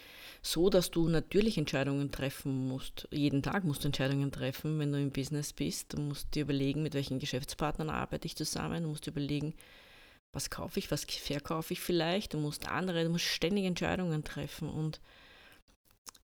so, 0.43 0.71
dass 0.71 0.91
du 0.91 1.09
natürlich 1.09 1.59
Entscheidungen 1.59 2.11
treffen 2.11 2.69
musst. 2.69 3.09
Jeden 3.11 3.43
Tag 3.43 3.65
musst 3.65 3.85
du 3.85 3.89
Entscheidungen 3.89 4.31
treffen, 4.31 4.79
wenn 4.79 4.93
du 4.93 5.01
im 5.01 5.11
Business 5.11 5.53
bist. 5.53 5.93
Du 5.93 6.01
musst 6.01 6.35
dir 6.35 6.43
überlegen, 6.43 6.83
mit 6.83 6.95
welchen 6.95 7.19
Geschäftspartnern 7.19 7.91
arbeite 7.91 8.27
ich 8.27 8.37
zusammen. 8.37 8.83
Du 8.83 8.89
musst 8.89 9.07
dir 9.07 9.11
überlegen, 9.11 9.55
was 10.33 10.51
kaufe 10.51 10.79
ich, 10.79 10.91
was 10.91 11.05
verkaufe 11.05 11.73
ich 11.73 11.81
vielleicht. 11.81 12.35
Du 12.35 12.39
musst 12.39 12.69
andere, 12.69 13.05
du 13.05 13.11
musst 13.11 13.25
ständig 13.25 13.65
Entscheidungen 13.65 14.25
treffen 14.25 14.69
und 14.69 15.01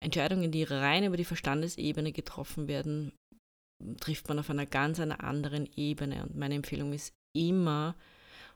Entscheidungen, 0.01 0.51
die 0.51 0.63
rein 0.63 1.03
über 1.03 1.17
die 1.17 1.25
Verstandesebene 1.25 2.11
getroffen 2.11 2.67
werden, 2.67 3.13
trifft 3.99 4.27
man 4.27 4.39
auf 4.39 4.49
einer 4.49 4.65
ganz 4.65 4.99
einer 4.99 5.23
anderen 5.23 5.69
Ebene. 5.75 6.23
Und 6.23 6.35
meine 6.35 6.55
Empfehlung 6.55 6.93
ist 6.93 7.13
immer, 7.33 7.95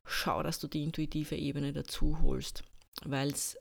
schau, 0.06 0.44
dass 0.44 0.60
du 0.60 0.68
die 0.68 0.84
intuitive 0.84 1.36
Ebene 1.36 1.74
dazu 1.74 2.22
holst, 2.22 2.64
weil 3.04 3.30
es 3.30 3.58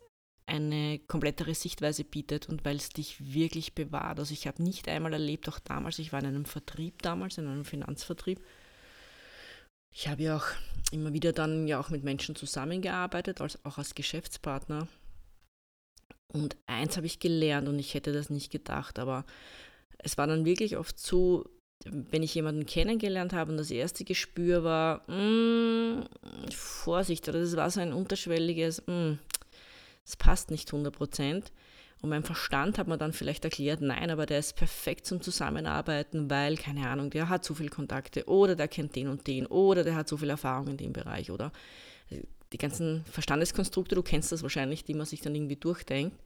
eine 0.46 0.98
komplettere 0.98 1.54
Sichtweise 1.54 2.04
bietet 2.04 2.48
und 2.48 2.64
weil 2.64 2.76
es 2.76 2.90
dich 2.90 3.32
wirklich 3.34 3.74
bewahrt. 3.74 4.18
Also 4.18 4.32
ich 4.34 4.46
habe 4.46 4.62
nicht 4.62 4.88
einmal 4.88 5.12
erlebt, 5.12 5.48
auch 5.48 5.58
damals, 5.58 5.98
ich 5.98 6.12
war 6.12 6.20
in 6.20 6.26
einem 6.26 6.44
Vertrieb 6.44 7.00
damals, 7.02 7.38
in 7.38 7.46
einem 7.46 7.64
Finanzvertrieb. 7.64 8.40
Ich 9.94 10.08
habe 10.08 10.22
ja 10.22 10.36
auch 10.36 10.46
immer 10.90 11.12
wieder 11.12 11.32
dann 11.32 11.66
ja 11.66 11.80
auch 11.80 11.88
mit 11.88 12.04
Menschen 12.04 12.34
zusammengearbeitet, 12.34 13.40
als, 13.40 13.64
auch 13.64 13.78
als 13.78 13.94
Geschäftspartner. 13.94 14.88
Und 16.28 16.56
eins 16.66 16.96
habe 16.96 17.06
ich 17.06 17.20
gelernt 17.20 17.68
und 17.68 17.78
ich 17.78 17.94
hätte 17.94 18.12
das 18.12 18.30
nicht 18.30 18.50
gedacht, 18.50 18.98
aber 18.98 19.24
es 19.98 20.18
war 20.18 20.26
dann 20.26 20.44
wirklich 20.44 20.76
oft 20.76 20.98
so, 20.98 21.44
wenn 21.84 22.22
ich 22.22 22.34
jemanden 22.34 22.66
kennengelernt 22.66 23.32
habe 23.32 23.50
und 23.50 23.56
das 23.56 23.70
erste 23.70 24.04
Gespür 24.04 24.64
war, 24.64 25.02
mh, 25.08 25.16
mm, 25.16 26.08
Vorsicht, 26.50 27.28
oder 27.28 27.40
das 27.40 27.56
war 27.56 27.70
so 27.70 27.80
ein 27.80 27.92
unterschwelliges, 27.92 28.80
es 28.80 28.86
mm, 28.86 30.18
passt 30.18 30.50
nicht 30.50 30.72
100 30.72 30.94
Prozent. 30.94 31.52
Und 32.00 32.10
mein 32.10 32.22
Verstand 32.22 32.76
hat 32.76 32.86
mir 32.86 32.98
dann 32.98 33.14
vielleicht 33.14 33.44
erklärt, 33.44 33.80
nein, 33.80 34.10
aber 34.10 34.26
der 34.26 34.38
ist 34.38 34.56
perfekt 34.56 35.06
zum 35.06 35.22
Zusammenarbeiten, 35.22 36.28
weil, 36.28 36.58
keine 36.58 36.86
Ahnung, 36.86 37.08
der 37.08 37.30
hat 37.30 37.46
so 37.46 37.54
viele 37.54 37.70
Kontakte 37.70 38.26
oder 38.26 38.56
der 38.56 38.68
kennt 38.68 38.94
den 38.94 39.08
und 39.08 39.26
den 39.26 39.46
oder 39.46 39.84
der 39.84 39.94
hat 39.94 40.06
so 40.06 40.18
viel 40.18 40.28
Erfahrung 40.28 40.68
in 40.68 40.76
dem 40.76 40.92
Bereich 40.92 41.30
oder 41.30 41.50
die 42.54 42.58
ganzen 42.58 43.04
Verstandeskonstrukte, 43.06 43.96
du 43.96 44.02
kennst 44.02 44.32
das 44.32 44.42
wahrscheinlich, 44.42 44.84
die 44.84 44.94
man 44.94 45.06
sich 45.06 45.20
dann 45.20 45.34
irgendwie 45.34 45.56
durchdenkt. 45.56 46.16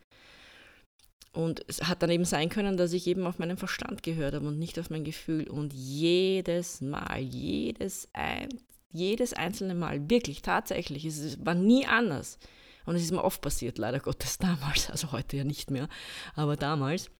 Und 1.32 1.64
es 1.68 1.82
hat 1.82 2.02
dann 2.02 2.11
eben 2.11 2.25
sein 2.25 2.50
können, 2.50 2.76
dass 2.76 2.92
ich 2.92 3.06
eben 3.06 3.26
auf 3.26 3.38
meinen 3.38 3.56
Verstand 3.56 4.02
gehört 4.02 4.35
habe 4.35 4.47
und 4.47 4.58
nicht 4.58 4.78
auf 4.78 4.90
mein 4.90 5.04
Gefühl. 5.04 5.49
Und 5.49 5.73
jedes 5.73 6.80
Mal, 6.80 7.18
jedes, 7.18 8.08
ein, 8.12 8.49
jedes 8.92 9.32
einzelne 9.32 9.75
Mal, 9.75 10.11
wirklich, 10.11 10.42
tatsächlich, 10.42 11.04
es 11.04 11.44
war 11.44 11.54
nie 11.54 11.87
anders. 11.87 12.38
Und 12.85 12.97
es 12.97 13.02
ist 13.02 13.12
mir 13.12 13.25
oft 13.25 13.40
passiert, 13.40 13.78
leider 13.78 14.00
Gottes 14.00 14.38
damals, 14.38 14.90
also 14.90 15.12
heute 15.12 15.38
ja 15.38 15.44
nicht 15.44 15.70
mehr, 15.70 15.88
aber 16.35 16.56
damals. 16.56 17.11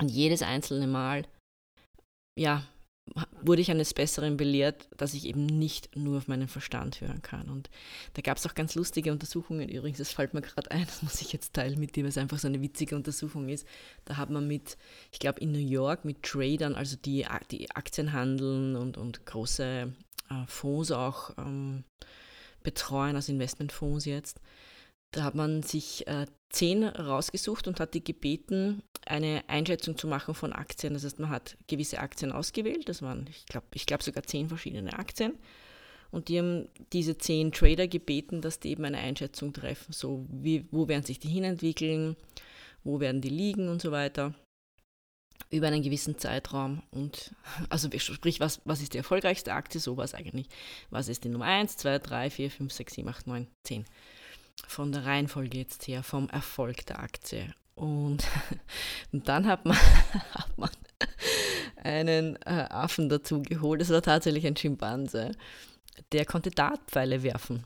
Und 0.00 0.10
jedes 0.10 0.42
einzelne 0.42 0.86
Mal, 0.86 1.26
ja, 2.38 2.66
wurde 3.42 3.60
ich 3.60 3.70
eines 3.70 3.94
Besseren 3.94 4.36
belehrt, 4.36 4.88
dass 4.96 5.14
ich 5.14 5.26
eben 5.26 5.44
nicht 5.44 5.96
nur 5.96 6.18
auf 6.18 6.28
meinen 6.28 6.48
Verstand 6.48 7.00
hören 7.00 7.20
kann. 7.20 7.48
Und 7.48 7.68
da 8.14 8.22
gab 8.22 8.36
es 8.36 8.46
auch 8.46 8.54
ganz 8.54 8.74
lustige 8.74 9.10
Untersuchungen 9.10 9.68
übrigens, 9.68 9.98
das 9.98 10.12
fällt 10.12 10.34
mir 10.34 10.40
gerade 10.40 10.70
ein, 10.70 10.84
das 10.86 11.02
muss 11.02 11.20
ich 11.20 11.32
jetzt 11.32 11.54
teilen 11.54 11.78
mit 11.80 11.96
dir, 11.96 12.04
weil 12.04 12.10
es 12.10 12.18
einfach 12.18 12.38
so 12.38 12.48
eine 12.48 12.60
witzige 12.60 12.96
Untersuchung 12.96 13.48
ist. 13.48 13.66
Da 14.04 14.16
hat 14.16 14.30
man 14.30 14.46
mit, 14.46 14.76
ich 15.10 15.18
glaube 15.18 15.40
in 15.40 15.52
New 15.52 15.58
York, 15.58 16.04
mit 16.04 16.22
Tradern, 16.22 16.74
also 16.74 16.96
die, 16.96 17.26
die 17.50 17.70
Aktien 17.72 18.12
handeln 18.12 18.76
und, 18.76 18.96
und 18.96 19.26
große 19.26 19.92
äh, 20.30 20.46
Fonds 20.46 20.92
auch 20.92 21.36
ähm, 21.38 21.84
betreuen, 22.62 23.16
also 23.16 23.32
Investmentfonds 23.32 24.04
jetzt, 24.04 24.40
da 25.12 25.24
hat 25.24 25.34
man 25.34 25.62
sich 25.62 26.06
äh, 26.06 26.26
zehn 26.48 26.84
rausgesucht 26.84 27.68
und 27.68 27.80
hat 27.80 27.94
die 27.94 28.02
gebeten, 28.02 28.82
eine 29.06 29.44
Einschätzung 29.46 29.96
zu 29.96 30.06
machen 30.08 30.34
von 30.34 30.52
Aktien. 30.52 30.94
Das 30.94 31.04
heißt, 31.04 31.18
man 31.18 31.30
hat 31.30 31.56
gewisse 31.66 31.98
Aktien 31.98 32.32
ausgewählt, 32.32 32.88
das 32.88 33.02
waren, 33.02 33.26
ich 33.28 33.46
glaube, 33.46 33.66
ich 33.74 33.86
glaub 33.86 34.02
sogar 34.02 34.24
zehn 34.24 34.48
verschiedene 34.48 34.98
Aktien. 34.98 35.34
Und 36.10 36.28
die 36.28 36.38
haben 36.38 36.68
diese 36.92 37.16
zehn 37.16 37.52
Trader 37.52 37.88
gebeten, 37.88 38.42
dass 38.42 38.60
die 38.60 38.70
eben 38.70 38.84
eine 38.84 38.98
Einschätzung 38.98 39.52
treffen, 39.52 39.92
so 39.92 40.26
wie, 40.30 40.66
wo 40.70 40.88
werden 40.88 41.04
sich 41.04 41.18
die 41.18 41.28
hinentwickeln, 41.28 42.16
wo 42.84 43.00
werden 43.00 43.22
die 43.22 43.30
liegen 43.30 43.68
und 43.68 43.80
so 43.80 43.92
weiter, 43.92 44.34
über 45.50 45.68
einen 45.68 45.82
gewissen 45.82 46.18
Zeitraum. 46.18 46.82
Und 46.90 47.34
also 47.70 47.88
sprich, 47.96 48.40
was, 48.40 48.60
was 48.64 48.82
ist 48.82 48.92
die 48.92 48.98
erfolgreichste 48.98 49.54
Aktie, 49.54 49.80
sowas 49.80 50.14
eigentlich. 50.14 50.48
Was 50.90 51.08
ist 51.08 51.24
die 51.24 51.30
Nummer 51.30 51.46
1, 51.46 51.78
2, 51.78 51.98
3, 51.98 52.30
4, 52.30 52.50
5, 52.50 52.72
6, 52.72 52.94
7, 52.94 53.08
8, 53.08 53.26
9, 53.26 53.46
10 53.64 53.84
von 54.66 54.92
der 54.92 55.04
Reihenfolge 55.04 55.58
jetzt 55.58 55.86
her, 55.86 56.02
vom 56.02 56.28
Erfolg 56.28 56.86
der 56.86 57.00
Aktie. 57.00 57.54
Und, 57.74 58.24
und 59.12 59.28
dann 59.28 59.46
hat 59.46 59.64
man, 59.64 59.76
hat 60.34 60.58
man 60.58 60.70
einen 61.76 62.36
äh, 62.42 62.66
Affen 62.70 63.08
dazu 63.08 63.42
geholt. 63.42 63.80
Das 63.80 63.90
war 63.90 64.02
tatsächlich 64.02 64.46
ein 64.46 64.56
Schimpanse. 64.56 65.32
Der 66.12 66.24
konnte 66.24 66.50
Dartpfeile 66.50 67.22
werfen. 67.22 67.64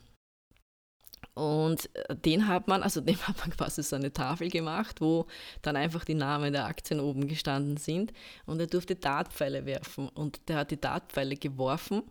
Und 1.33 1.95
äh, 1.95 2.15
den 2.15 2.47
hat 2.47 2.67
man, 2.67 2.81
also 2.81 2.99
dem 2.99 3.15
hat 3.27 3.37
man 3.39 3.51
quasi 3.57 3.83
so 3.83 3.95
eine 3.95 4.11
Tafel 4.11 4.49
gemacht, 4.49 5.01
wo 5.01 5.27
dann 5.61 5.75
einfach 5.75 6.03
die 6.03 6.15
Namen 6.15 6.53
der 6.53 6.65
Aktien 6.65 6.99
oben 6.99 7.27
gestanden 7.27 7.77
sind. 7.77 8.11
Und 8.45 8.59
er 8.59 8.67
durfte 8.67 8.95
Dartpfeile 8.95 9.65
werfen. 9.65 10.09
Und 10.09 10.47
der 10.49 10.57
hat 10.57 10.71
die 10.71 10.81
Dartpfeile 10.81 11.35
geworfen 11.35 12.03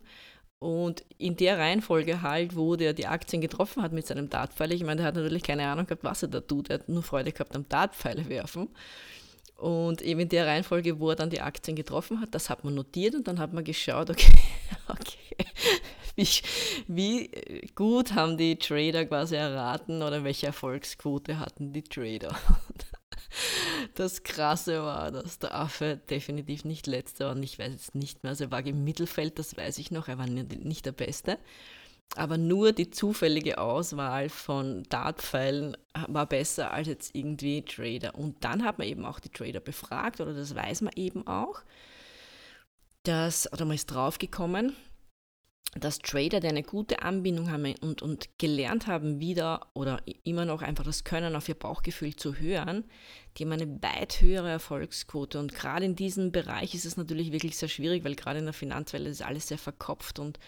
und 0.59 1.03
in 1.17 1.37
der 1.37 1.57
Reihenfolge 1.57 2.21
halt, 2.21 2.55
wo 2.55 2.75
der 2.75 2.93
die 2.93 3.07
Aktien 3.07 3.41
getroffen 3.41 3.83
hat 3.83 3.93
mit 3.93 4.07
seinem 4.07 4.29
Dartpfeil, 4.29 4.71
ich 4.71 4.83
meine, 4.83 4.97
der 4.97 5.05
hat 5.07 5.15
natürlich 5.15 5.43
keine 5.43 5.67
Ahnung 5.67 5.85
gehabt, 5.85 6.03
was 6.03 6.23
er 6.23 6.29
da 6.29 6.41
tut, 6.41 6.69
er 6.69 6.79
hat 6.79 6.89
nur 6.89 7.03
Freude 7.03 7.31
gehabt 7.31 7.55
am 7.55 7.67
Dartpfeile 7.69 8.27
werfen. 8.29 8.69
Und 9.55 10.03
eben 10.03 10.19
in 10.19 10.29
der 10.29 10.45
Reihenfolge, 10.45 10.99
wo 10.99 11.09
er 11.09 11.15
dann 11.15 11.31
die 11.31 11.41
Aktien 11.41 11.75
getroffen 11.75 12.21
hat, 12.21 12.35
das 12.35 12.49
hat 12.49 12.63
man 12.63 12.75
notiert 12.75 13.15
und 13.15 13.27
dann 13.27 13.39
hat 13.39 13.53
man 13.53 13.63
geschaut, 13.63 14.09
okay, 14.11 14.31
okay 14.87 15.27
wie, 16.17 16.27
wie 16.87 17.71
gut 17.75 18.13
haben 18.15 18.37
die 18.37 18.57
Trader 18.57 19.05
quasi 19.05 19.35
erraten 19.35 20.01
oder 20.01 20.23
welche 20.23 20.47
Erfolgsquote 20.47 21.39
hatten 21.39 21.71
die 21.71 21.83
Trader. 21.83 22.35
Das 23.95 24.23
Krasse 24.23 24.83
war, 24.83 25.11
dass 25.11 25.39
der 25.39 25.55
Affe 25.55 25.97
definitiv 26.09 26.65
nicht 26.65 26.87
letzter 26.87 27.25
war 27.25 27.35
und 27.35 27.43
ich 27.43 27.59
weiß 27.59 27.71
jetzt 27.71 27.95
nicht 27.95 28.23
mehr, 28.23 28.31
also 28.31 28.45
er 28.45 28.51
war 28.51 28.65
im 28.65 28.83
Mittelfeld, 28.83 29.39
das 29.39 29.57
weiß 29.57 29.77
ich 29.79 29.91
noch, 29.91 30.07
er 30.07 30.17
war 30.17 30.27
nicht 30.27 30.85
der 30.85 30.91
Beste. 30.91 31.37
Aber 32.15 32.37
nur 32.37 32.71
die 32.71 32.89
zufällige 32.89 33.57
Auswahl 33.57 34.29
von 34.29 34.83
Dartpfeilen 34.83 35.75
war 36.07 36.25
besser 36.25 36.71
als 36.71 36.87
jetzt 36.87 37.13
irgendwie 37.13 37.63
Trader. 37.63 38.15
Und 38.15 38.43
dann 38.43 38.63
hat 38.63 38.77
man 38.77 38.87
eben 38.87 39.05
auch 39.05 39.19
die 39.19 39.29
Trader 39.29 39.59
befragt, 39.59 40.21
oder 40.21 40.33
das 40.33 40.55
weiß 40.55 40.81
man 40.81 40.93
eben 40.95 41.27
auch, 41.27 41.61
dass, 43.03 43.51
oder 43.51 43.65
man 43.65 43.75
ist 43.75 43.87
draufgekommen, 43.87 44.75
dass 45.75 45.99
Trader, 45.99 46.39
die 46.39 46.47
eine 46.47 46.63
gute 46.63 47.01
Anbindung 47.01 47.51
haben 47.51 47.75
und, 47.81 48.01
und 48.01 48.29
gelernt 48.37 48.87
haben, 48.87 49.19
wieder 49.19 49.67
oder 49.73 50.01
immer 50.23 50.45
noch 50.45 50.61
einfach 50.61 50.83
das 50.83 51.03
Können 51.03 51.35
auf 51.35 51.49
ihr 51.49 51.55
Bauchgefühl 51.55 52.15
zu 52.15 52.35
hören, 52.35 52.85
die 53.37 53.43
haben 53.43 53.51
eine 53.51 53.81
weit 53.81 54.21
höhere 54.21 54.49
Erfolgsquote. 54.49 55.39
Und 55.39 55.53
gerade 55.53 55.85
in 55.85 55.95
diesem 55.95 56.31
Bereich 56.31 56.73
ist 56.73 56.85
es 56.85 56.97
natürlich 56.97 57.31
wirklich 57.31 57.57
sehr 57.57 57.69
schwierig, 57.69 58.03
weil 58.03 58.15
gerade 58.15 58.39
in 58.39 58.45
der 58.45 58.53
Finanzwelt 58.53 59.07
ist 59.07 59.21
alles 59.21 59.47
sehr 59.47 59.57
verkopft 59.57 60.19
und, 60.19 60.39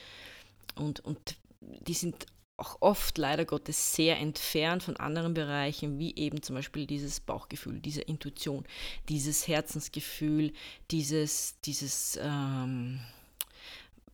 und, 0.75 1.01
und 1.01 1.35
die 1.61 1.93
sind 1.93 2.25
auch 2.59 2.77
oft 2.81 3.17
leider 3.17 3.45
Gottes 3.45 3.95
sehr 3.95 4.17
entfernt 4.17 4.83
von 4.83 4.97
anderen 4.97 5.33
Bereichen, 5.33 5.97
wie 5.97 6.15
eben 6.15 6.41
zum 6.41 6.55
Beispiel 6.55 6.85
dieses 6.85 7.21
Bauchgefühl, 7.21 7.79
diese 7.79 8.01
Intuition, 8.01 8.65
dieses 9.07 9.47
Herzensgefühl, 9.47 10.51
dieses, 10.91 11.59
dieses 11.61 12.19
ähm, 12.21 12.99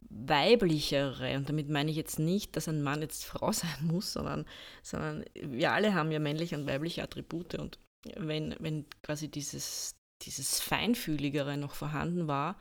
weiblichere, 0.09 1.35
und 1.35 1.50
damit 1.50 1.69
meine 1.69 1.91
ich 1.91 1.97
jetzt 1.97 2.19
nicht, 2.19 2.55
dass 2.55 2.67
ein 2.67 2.81
Mann 2.81 3.01
jetzt 3.01 3.25
Frau 3.25 3.51
sein 3.53 3.77
muss, 3.81 4.13
sondern, 4.13 4.45
sondern 4.83 5.25
wir 5.33 5.71
alle 5.71 5.93
haben 5.93 6.12
ja 6.12 6.19
männliche 6.19 6.57
und 6.57 6.67
weibliche 6.67 7.03
Attribute 7.03 7.55
und 7.55 7.79
wenn, 8.15 8.55
wenn 8.59 8.85
quasi 9.01 9.29
dieses, 9.29 9.95
dieses 10.21 10.59
Feinfühligere 10.59 11.57
noch 11.57 11.74
vorhanden 11.74 12.27
war 12.27 12.59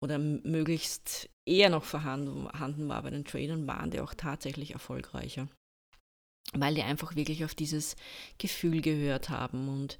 oder 0.00 0.18
möglichst 0.18 1.30
eher 1.46 1.70
noch 1.70 1.84
vorhanden 1.84 2.88
war 2.88 3.02
bei 3.02 3.10
den 3.10 3.24
Tradern, 3.24 3.66
waren 3.66 3.90
die 3.90 4.00
auch 4.00 4.14
tatsächlich 4.14 4.72
erfolgreicher 4.72 5.48
weil 6.52 6.74
die 6.74 6.82
einfach 6.82 7.16
wirklich 7.16 7.44
auf 7.44 7.54
dieses 7.54 7.96
Gefühl 8.38 8.80
gehört 8.80 9.30
haben. 9.30 9.68
Und 9.68 9.98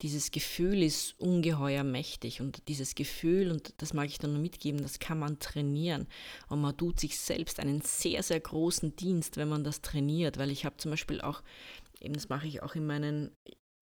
dieses 0.00 0.30
Gefühl 0.30 0.82
ist 0.82 1.18
ungeheuer 1.20 1.84
mächtig. 1.84 2.40
Und 2.40 2.66
dieses 2.68 2.94
Gefühl, 2.94 3.50
und 3.50 3.74
das 3.78 3.92
mag 3.92 4.08
ich 4.08 4.18
dann 4.18 4.32
nur 4.32 4.42
mitgeben, 4.42 4.82
das 4.82 4.98
kann 4.98 5.18
man 5.18 5.38
trainieren. 5.38 6.06
Und 6.48 6.60
man 6.60 6.76
tut 6.76 6.98
sich 6.98 7.18
selbst 7.18 7.60
einen 7.60 7.82
sehr, 7.82 8.22
sehr 8.22 8.40
großen 8.40 8.96
Dienst, 8.96 9.36
wenn 9.36 9.48
man 9.48 9.64
das 9.64 9.80
trainiert. 9.82 10.38
Weil 10.38 10.50
ich 10.50 10.64
habe 10.64 10.76
zum 10.78 10.90
Beispiel 10.90 11.20
auch, 11.20 11.42
eben 12.00 12.14
das 12.14 12.28
mache 12.28 12.46
ich 12.46 12.62
auch 12.62 12.74
in 12.74 12.86
meinen, 12.86 13.30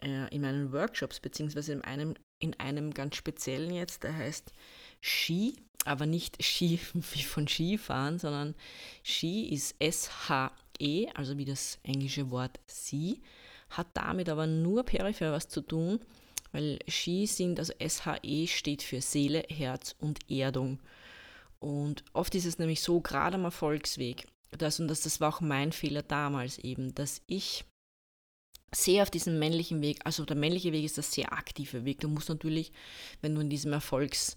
äh, 0.02 0.35
in 0.35 0.43
meinen 0.43 0.73
Workshops, 0.73 1.21
beziehungsweise 1.21 1.73
in 1.73 1.83
einem, 1.83 2.14
in 2.38 2.59
einem 2.59 2.93
ganz 2.93 3.17
speziellen 3.17 3.73
jetzt, 3.73 4.02
der 4.02 4.17
heißt 4.17 4.52
Ski, 5.00 5.57
aber 5.84 6.06
nicht 6.06 6.42
Ski 6.42 6.78
wie 6.94 7.22
von 7.22 7.49
Skifahren, 7.49 8.18
sondern 8.18 8.54
Ski 9.02 9.49
ist 9.49 9.75
S-H 9.78 10.52
E, 10.80 11.08
also 11.14 11.37
wie 11.37 11.44
das 11.44 11.78
englische 11.82 12.30
Wort 12.30 12.58
sie, 12.66 13.20
hat 13.70 13.88
damit 13.94 14.28
aber 14.28 14.46
nur 14.46 14.82
peripher 14.84 15.32
was 15.32 15.49
zu 15.49 15.60
tun, 15.60 16.00
weil 16.52 16.78
Ski 16.88 17.26
sind, 17.26 17.58
also 17.58 17.72
SHE 17.78 18.46
steht 18.49 18.82
für 18.82 19.00
Seele, 19.00 19.44
Herz 19.49 19.94
und 19.99 20.18
Erdung. 20.30 20.80
Und 21.60 22.02
oft 22.14 22.34
ist 22.34 22.46
es 22.46 22.58
nämlich 22.58 22.80
so, 22.80 23.00
gerade 23.00 23.37
am 23.37 23.44
Erfolgsweg, 23.44 24.26
das, 24.50 24.80
und 24.80 24.88
das, 24.88 25.02
das 25.02 25.20
war 25.20 25.28
auch 25.28 25.40
mein 25.40 25.70
Fehler 25.70 26.02
damals 26.02 26.58
eben, 26.58 26.94
dass 26.94 27.22
ich 27.26 27.64
sehr 28.72 29.02
auf 29.02 29.10
diesem 29.10 29.38
männlichen 29.38 29.82
Weg, 29.82 30.00
also 30.04 30.25
der 30.25 30.37
männliche 30.37 30.72
Weg 30.72 30.84
ist 30.84 30.96
der 30.96 31.04
sehr 31.04 31.32
aktive 31.32 31.84
Weg. 31.84 32.00
Du 32.00 32.08
musst 32.08 32.28
natürlich, 32.28 32.72
wenn 33.20 33.34
du 33.34 33.40
in 33.40 33.50
diesem 33.50 33.72
Erfolgs, 33.72 34.37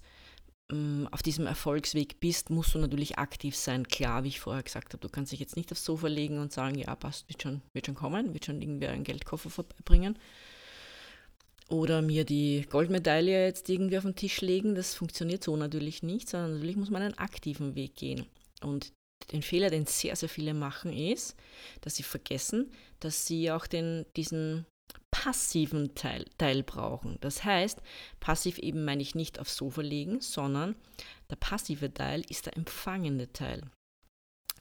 auf 1.12 1.22
diesem 1.22 1.46
Erfolgsweg 1.46 2.20
bist, 2.20 2.50
musst 2.50 2.74
du 2.74 2.79
natürlich 2.79 3.17
aktiv 3.17 3.55
sein. 3.55 3.88
Klar, 3.88 4.24
wie 4.24 4.29
ich 4.29 4.39
vorher 4.39 4.63
gesagt 4.63 4.93
habe, 4.93 5.01
du 5.01 5.10
kannst 5.10 5.32
dich 5.32 5.39
jetzt 5.39 5.58
nicht 5.58 5.72
aufs 5.72 5.86
Sofa 5.86 6.08
legen 6.08 6.39
und 6.39 6.51
sagen, 6.51 6.77
ja, 6.77 6.96
passt, 6.96 7.27
wird 7.29 7.43
schon, 7.43 7.62
wird 7.74 7.86
schon 7.86 7.96
kommen, 7.96 8.34
wird 8.34 8.46
schon 8.46 8.62
irgendwer 8.62 8.91
einen 8.91 9.03
Geldkoffer 9.03 9.50
vorbeibringen. 9.50 10.17
Oder 11.70 12.01
mir 12.01 12.24
die 12.24 12.65
Goldmedaille 12.70 13.46
jetzt 13.46 13.70
irgendwie 13.70 13.98
auf 13.98 14.03
den 14.03 14.15
Tisch 14.15 14.41
legen. 14.41 14.75
Das 14.75 14.96
funktioniert 14.96 15.43
so 15.43 15.55
natürlich 15.55 16.01
nicht, 16.01 16.29
sondern 16.29 16.53
natürlich 16.53 16.75
muss 16.75 16.89
man 16.89 17.01
einen 17.01 17.17
aktiven 17.17 17.75
Weg 17.75 17.96
gehen. 17.96 18.25
Und 18.62 18.93
den 19.32 19.41
Fehler, 19.41 19.70
den 19.70 19.86
sehr, 19.86 20.15
sehr 20.15 20.29
viele 20.29 20.53
machen, 20.53 20.91
ist, 20.91 21.36
dass 21.82 21.96
sie 21.96 22.03
vergessen, 22.03 22.72
dass 23.00 23.25
sie 23.25 23.51
auch 23.51 23.67
den, 23.67 24.05
diesen 24.15 24.65
passiven 25.24 25.96
Teil, 25.96 26.25
Teil 26.38 26.63
brauchen. 26.63 27.18
Das 27.22 27.46
heißt, 27.46 27.82
passiv 28.20 28.58
eben 28.60 28.84
meine 28.84 29.01
ich 29.01 29.15
nicht 29.15 29.39
aufs 29.39 29.56
Sofa 29.56 29.82
liegen, 29.82 30.20
sondern 30.20 30.75
der 31.30 31.38
passive 31.38 31.94
Teil 31.94 32.24
ist 32.27 32.46
der 32.46 32.58
empfangende 32.58 33.32
Teil. 33.32 33.62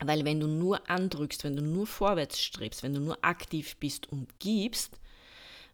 Weil 0.01 0.25
wenn 0.25 0.39
du 0.39 0.47
nur 0.47 0.89
andrückst, 0.89 1.43
wenn 1.43 1.57
du 1.57 1.63
nur 1.63 1.89
vorwärts 1.89 2.41
strebst, 2.41 2.85
wenn 2.85 2.95
du 2.95 3.01
nur 3.01 3.25
aktiv 3.25 3.77
bist 3.79 4.11
und 4.11 4.39
gibst, 4.39 5.01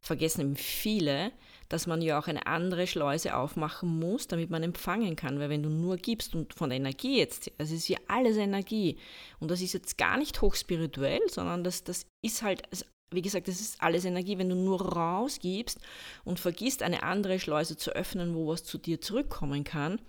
vergessen 0.01 0.41
eben 0.41 0.57
viele, 0.57 1.33
dass 1.69 1.87
man 1.87 2.01
ja 2.01 2.19
auch 2.19 2.27
eine 2.27 2.47
andere 2.47 2.87
Schleuse 2.87 3.37
aufmachen 3.37 3.99
muss, 3.99 4.27
damit 4.27 4.49
man 4.49 4.63
empfangen 4.63 5.17
kann. 5.17 5.39
Weil 5.39 5.51
wenn 5.51 5.63
du 5.63 5.69
nur 5.69 5.99
gibst 5.99 6.35
und 6.35 6.55
von 6.55 6.71
der 6.71 6.79
Energie 6.79 7.19
jetzt, 7.19 7.51
das 7.59 7.71
ist 7.71 7.89
ja 7.89 7.99
alles 8.09 8.39
Energie. 8.39 8.97
Und 9.39 9.51
das 9.51 9.61
ist 9.61 9.75
jetzt 9.75 9.99
gar 9.99 10.17
nicht 10.17 10.41
hochspirituell, 10.41 11.21
sondern 11.29 11.63
das, 11.63 11.85
das 11.85 12.07
ist 12.25 12.43
halt, 12.43 12.63
wie 13.11 13.23
gesagt, 13.23 13.49
das 13.49 13.61
ist 13.61 13.83
alles 13.83 14.05
Energie. 14.05 14.39
Wenn 14.39 14.49
du 14.49 14.57
nur 14.57 14.81
rausgibst 14.81 15.79
und 16.25 16.41
vergisst, 16.41 16.83
eine 16.83 17.03
andere 17.03 17.39
Schleuse 17.39 17.77
zu 17.77 17.91
öffnen, 17.93 18.35
wo 18.35 18.49
was 18.49 18.65
zu 18.65 18.79
dir 18.79 19.01
zurückkommen 19.01 19.65
kann, 19.65 20.01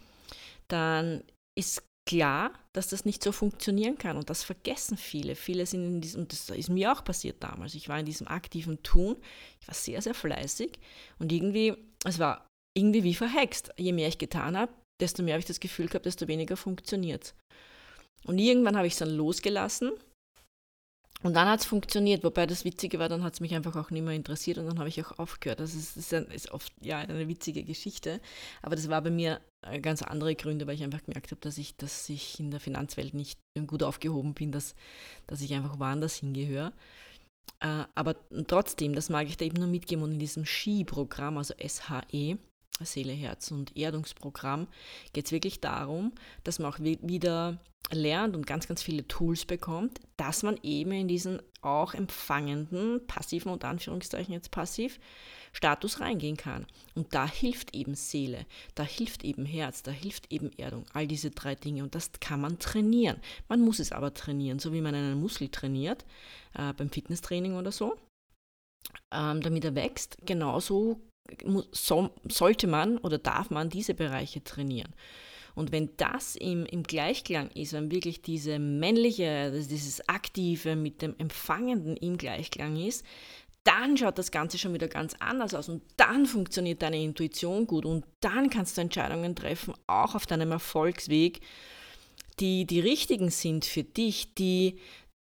dann 0.68 1.24
ist 1.58 1.84
klar, 2.08 2.52
dass 2.74 2.90
das 2.90 3.06
nicht 3.06 3.24
so 3.24 3.32
funktionieren 3.32 3.98
kann. 3.98 4.18
Und 4.18 4.30
das 4.30 4.44
vergessen 4.44 4.98
viele. 4.98 5.36
Viele 5.36 5.66
sind 5.66 5.86
in 5.86 6.02
diesem, 6.02 6.22
und 6.22 6.32
das 6.32 6.50
ist 6.50 6.70
mir 6.70 6.92
auch 6.92 7.04
passiert 7.04 7.44
damals. 7.44 7.76
Ich 7.76 7.88
war 7.88 8.00
in 8.00 8.06
diesem 8.06 8.28
aktiven 8.28 8.82
Tun. 8.84 9.18
Ich 9.62 9.68
war 9.68 9.76
sehr, 9.76 10.02
sehr 10.02 10.14
fleißig. 10.14 10.80
Und 11.20 11.32
irgendwie, 11.32 11.76
es 12.06 12.20
war 12.20 12.48
irgendwie 12.76 13.04
wie 13.04 13.14
verhext. 13.14 13.72
Je 13.78 13.94
mehr 13.94 14.08
ich 14.08 14.18
getan 14.18 14.58
habe, 14.58 14.74
desto 15.00 15.24
mehr 15.24 15.34
habe 15.34 15.40
ich 15.40 15.46
das 15.46 15.60
Gefühl 15.60 15.88
gehabt, 15.88 16.06
desto 16.06 16.28
weniger 16.28 16.58
funktioniert 16.58 17.34
Und 18.26 18.38
irgendwann 18.38 18.76
habe 18.76 18.88
ich 18.88 18.94
es 18.94 19.00
dann 19.00 19.10
losgelassen 19.10 19.92
und 21.22 21.34
dann 21.34 21.50
hat 21.50 21.60
es 21.60 21.66
funktioniert, 21.66 22.24
wobei 22.24 22.46
das 22.46 22.64
Witzige 22.64 22.98
war, 22.98 23.10
dann 23.10 23.24
hat 23.24 23.34
es 23.34 23.40
mich 23.42 23.54
einfach 23.54 23.76
auch 23.76 23.92
nicht 23.92 24.04
mehr 24.04 24.14
interessiert 24.14 24.58
und 24.58 24.68
dann 24.68 24.80
habe 24.80 24.88
ich 24.88 25.04
auch 25.04 25.20
aufgehört. 25.20 25.60
Das 25.60 25.76
ist, 25.76 25.98
ist, 25.98 26.14
ein, 26.14 26.26
ist, 26.28 26.52
oft 26.52 26.72
ja 26.82 27.00
eine 27.00 27.28
witzige 27.28 27.64
Geschichte, 27.64 28.22
aber 28.62 28.78
das 28.78 28.88
war 28.88 29.02
bei 29.02 29.12
mir 29.12 29.42
äh, 29.62 29.82
ganz 29.82 30.02
andere 30.02 30.36
Gründe, 30.36 30.66
weil 30.66 30.76
ich 30.76 30.84
einfach 30.84 31.04
gemerkt 31.04 31.32
habe, 31.32 31.42
dass 31.42 31.58
ich, 31.58 31.76
dass 31.76 32.08
ich 32.08 32.40
in 32.40 32.52
der 32.52 32.62
Finanzwelt 32.62 33.14
nicht 33.14 33.38
gut 33.68 33.84
aufgehoben 33.84 34.34
bin, 34.34 34.54
dass, 34.54 34.76
dass 35.28 35.42
ich 35.42 35.54
einfach 35.54 35.78
woanders 35.78 36.16
hingehöre. 36.16 36.72
Äh, 37.60 37.84
aber 37.96 38.16
trotzdem, 38.48 38.96
das 38.96 39.10
mag 39.10 39.28
ich 39.28 39.36
da 39.36 39.44
eben 39.44 39.58
nur 39.58 39.68
mitgeben 39.68 40.04
und 40.04 40.14
in 40.14 40.20
diesem 40.20 40.46
Ski-Programm, 40.46 41.38
also 41.38 41.54
SHE, 41.60 42.38
Seele, 42.82 43.12
Herz 43.12 43.52
und 43.52 43.76
Erdungsprogramm, 43.76 44.70
geht 45.12 45.26
es 45.26 45.34
wirklich 45.34 45.60
darum, 45.60 46.14
dass 46.46 46.60
man 46.60 46.72
auch 46.72 46.80
wieder 46.80 47.60
lernt 47.92 48.36
und 48.36 48.46
ganz, 48.46 48.68
ganz 48.68 48.82
viele 48.82 49.08
Tools 49.08 49.46
bekommt, 49.46 50.00
dass 50.18 50.44
man 50.44 50.60
eben 50.64 50.92
in 50.92 51.08
diesen 51.08 51.42
auch 51.62 51.94
empfangenden, 51.94 53.06
passiven 53.08 53.52
und 53.52 53.66
Anführungszeichen 53.66 54.34
jetzt 54.34 54.52
passiv, 54.52 55.00
Status 55.52 56.00
reingehen 56.00 56.38
kann. 56.38 56.66
Und 56.96 57.14
da 57.14 57.28
hilft 57.28 57.76
eben 57.76 57.96
Seele, 57.96 58.46
da 58.76 58.84
hilft 58.84 59.24
eben 59.24 59.46
Herz, 59.46 59.84
da 59.84 59.92
hilft 59.92 60.32
eben 60.32 60.52
Erdung, 60.58 60.86
all 60.94 61.08
diese 61.08 61.32
drei 61.32 61.56
Dinge. 61.56 61.84
Und 61.84 61.96
das 61.96 62.12
kann 62.20 62.42
man 62.42 62.60
trainieren. 62.60 63.18
Man 63.48 63.62
muss 63.62 63.80
es 63.80 63.92
aber 63.92 64.14
trainieren, 64.14 64.60
so 64.60 64.74
wie 64.74 64.82
man 64.82 64.96
einen 64.96 65.20
Muskel 65.20 65.50
trainiert, 65.50 66.06
äh, 66.54 66.74
beim 66.74 66.90
Fitnesstraining 66.90 67.56
oder 67.56 67.72
so, 67.72 67.96
ähm, 69.12 69.42
damit 69.42 69.66
er 69.66 69.76
wächst. 69.76 70.18
Genauso 70.26 71.02
so, 71.72 72.10
sollte 72.28 72.68
man 72.68 72.98
oder 73.00 73.18
darf 73.18 73.50
man 73.50 73.70
diese 73.70 73.94
Bereiche 73.94 74.44
trainieren. 74.44 74.94
Und 75.56 75.72
wenn 75.72 75.90
das 75.98 76.36
im, 76.36 76.66
im 76.66 76.84
Gleichklang 76.84 77.50
ist, 77.52 77.74
wenn 77.74 77.92
wirklich 77.92 78.22
diese 78.22 78.60
männliche, 78.60 79.52
dieses 79.52 80.08
Aktive 80.08 80.76
mit 80.76 81.02
dem 81.02 81.16
Empfangenden 81.18 81.98
im 81.98 82.18
Gleichklang 82.18 82.76
ist, 82.78 83.06
dann 83.64 83.98
schaut 83.98 84.18
das 84.18 84.32
Ganze 84.32 84.58
schon 84.58 84.74
wieder 84.74 84.88
ganz 84.88 85.16
anders 85.20 85.54
aus. 85.54 85.70
Und 85.70 85.84
dann 85.98 86.26
funktioniert 86.26 86.82
deine 86.82 87.02
Intuition 87.02 87.68
gut. 87.68 87.86
Und 87.86 88.06
dann 88.22 88.50
kannst 88.50 88.78
du 88.78 88.82
Entscheidungen 88.82 89.36
treffen, 89.36 89.74
auch 89.86 90.16
auf 90.16 90.26
deinem 90.26 90.52
Erfolgsweg, 90.52 91.42
die 92.40 92.66
die 92.66 92.80
richtigen 92.80 93.30
sind 93.30 93.66
für 93.66 93.84
dich, 93.84 94.34
die, 94.34 94.80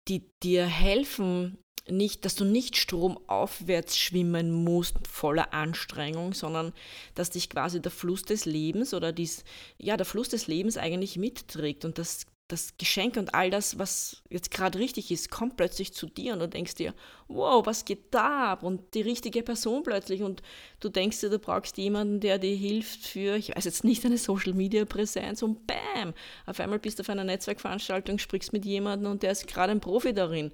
die 0.07 0.29
dir 0.41 0.65
helfen, 0.65 1.57
nicht, 1.89 2.25
dass 2.25 2.35
du 2.35 2.45
nicht 2.45 2.77
stromaufwärts 2.77 3.97
schwimmen 3.97 4.51
musst, 4.51 5.07
voller 5.07 5.53
Anstrengung, 5.53 6.33
sondern 6.33 6.73
dass 7.15 7.29
dich 7.29 7.49
quasi 7.49 7.81
der 7.81 7.91
Fluss 7.91 8.23
des 8.23 8.45
Lebens 8.45 8.93
oder 8.93 9.11
dies, 9.11 9.43
ja, 9.77 9.97
der 9.97 10.05
Fluss 10.05 10.29
des 10.29 10.47
Lebens 10.47 10.77
eigentlich 10.77 11.17
mitträgt 11.17 11.85
und 11.85 11.97
das, 11.97 12.25
das 12.47 12.77
Geschenk 12.77 13.17
und 13.17 13.33
all 13.33 13.49
das, 13.49 13.77
was 13.77 14.23
jetzt 14.29 14.51
gerade 14.51 14.79
richtig 14.79 15.11
ist, 15.11 15.29
kommt 15.29 15.57
plötzlich 15.57 15.93
zu 15.93 16.07
dir 16.07 16.33
und 16.33 16.39
du 16.39 16.47
denkst 16.47 16.75
dir, 16.75 16.93
wow, 17.27 17.65
was 17.65 17.83
geht 17.83 18.13
da 18.13 18.53
ab? 18.53 18.63
Und 18.63 18.93
die 18.93 19.01
richtige 19.01 19.43
Person 19.43 19.83
plötzlich 19.83 20.23
und 20.23 20.41
du 20.79 20.87
denkst 20.87 21.19
dir, 21.19 21.29
du 21.29 21.39
brauchst 21.39 21.77
jemanden, 21.77 22.21
der 22.21 22.39
dir 22.39 22.55
hilft 22.55 23.05
für, 23.05 23.35
ich 23.35 23.53
weiß 23.53 23.65
jetzt 23.65 23.83
nicht, 23.83 24.05
eine 24.05 24.17
Social 24.17 24.53
Media 24.53 24.85
Präsenz 24.85 25.43
und 25.43 25.67
bam, 25.67 26.13
auf 26.45 26.59
einmal 26.61 26.79
bist 26.79 26.99
du 26.99 27.01
auf 27.01 27.09
einer 27.09 27.25
Netzwerkveranstaltung, 27.25 28.17
sprichst 28.17 28.53
mit 28.53 28.63
jemandem 28.63 29.11
und 29.11 29.23
der 29.23 29.31
ist 29.31 29.45
gerade 29.47 29.71
ein 29.71 29.81
Profi 29.81 30.13
darin. 30.13 30.51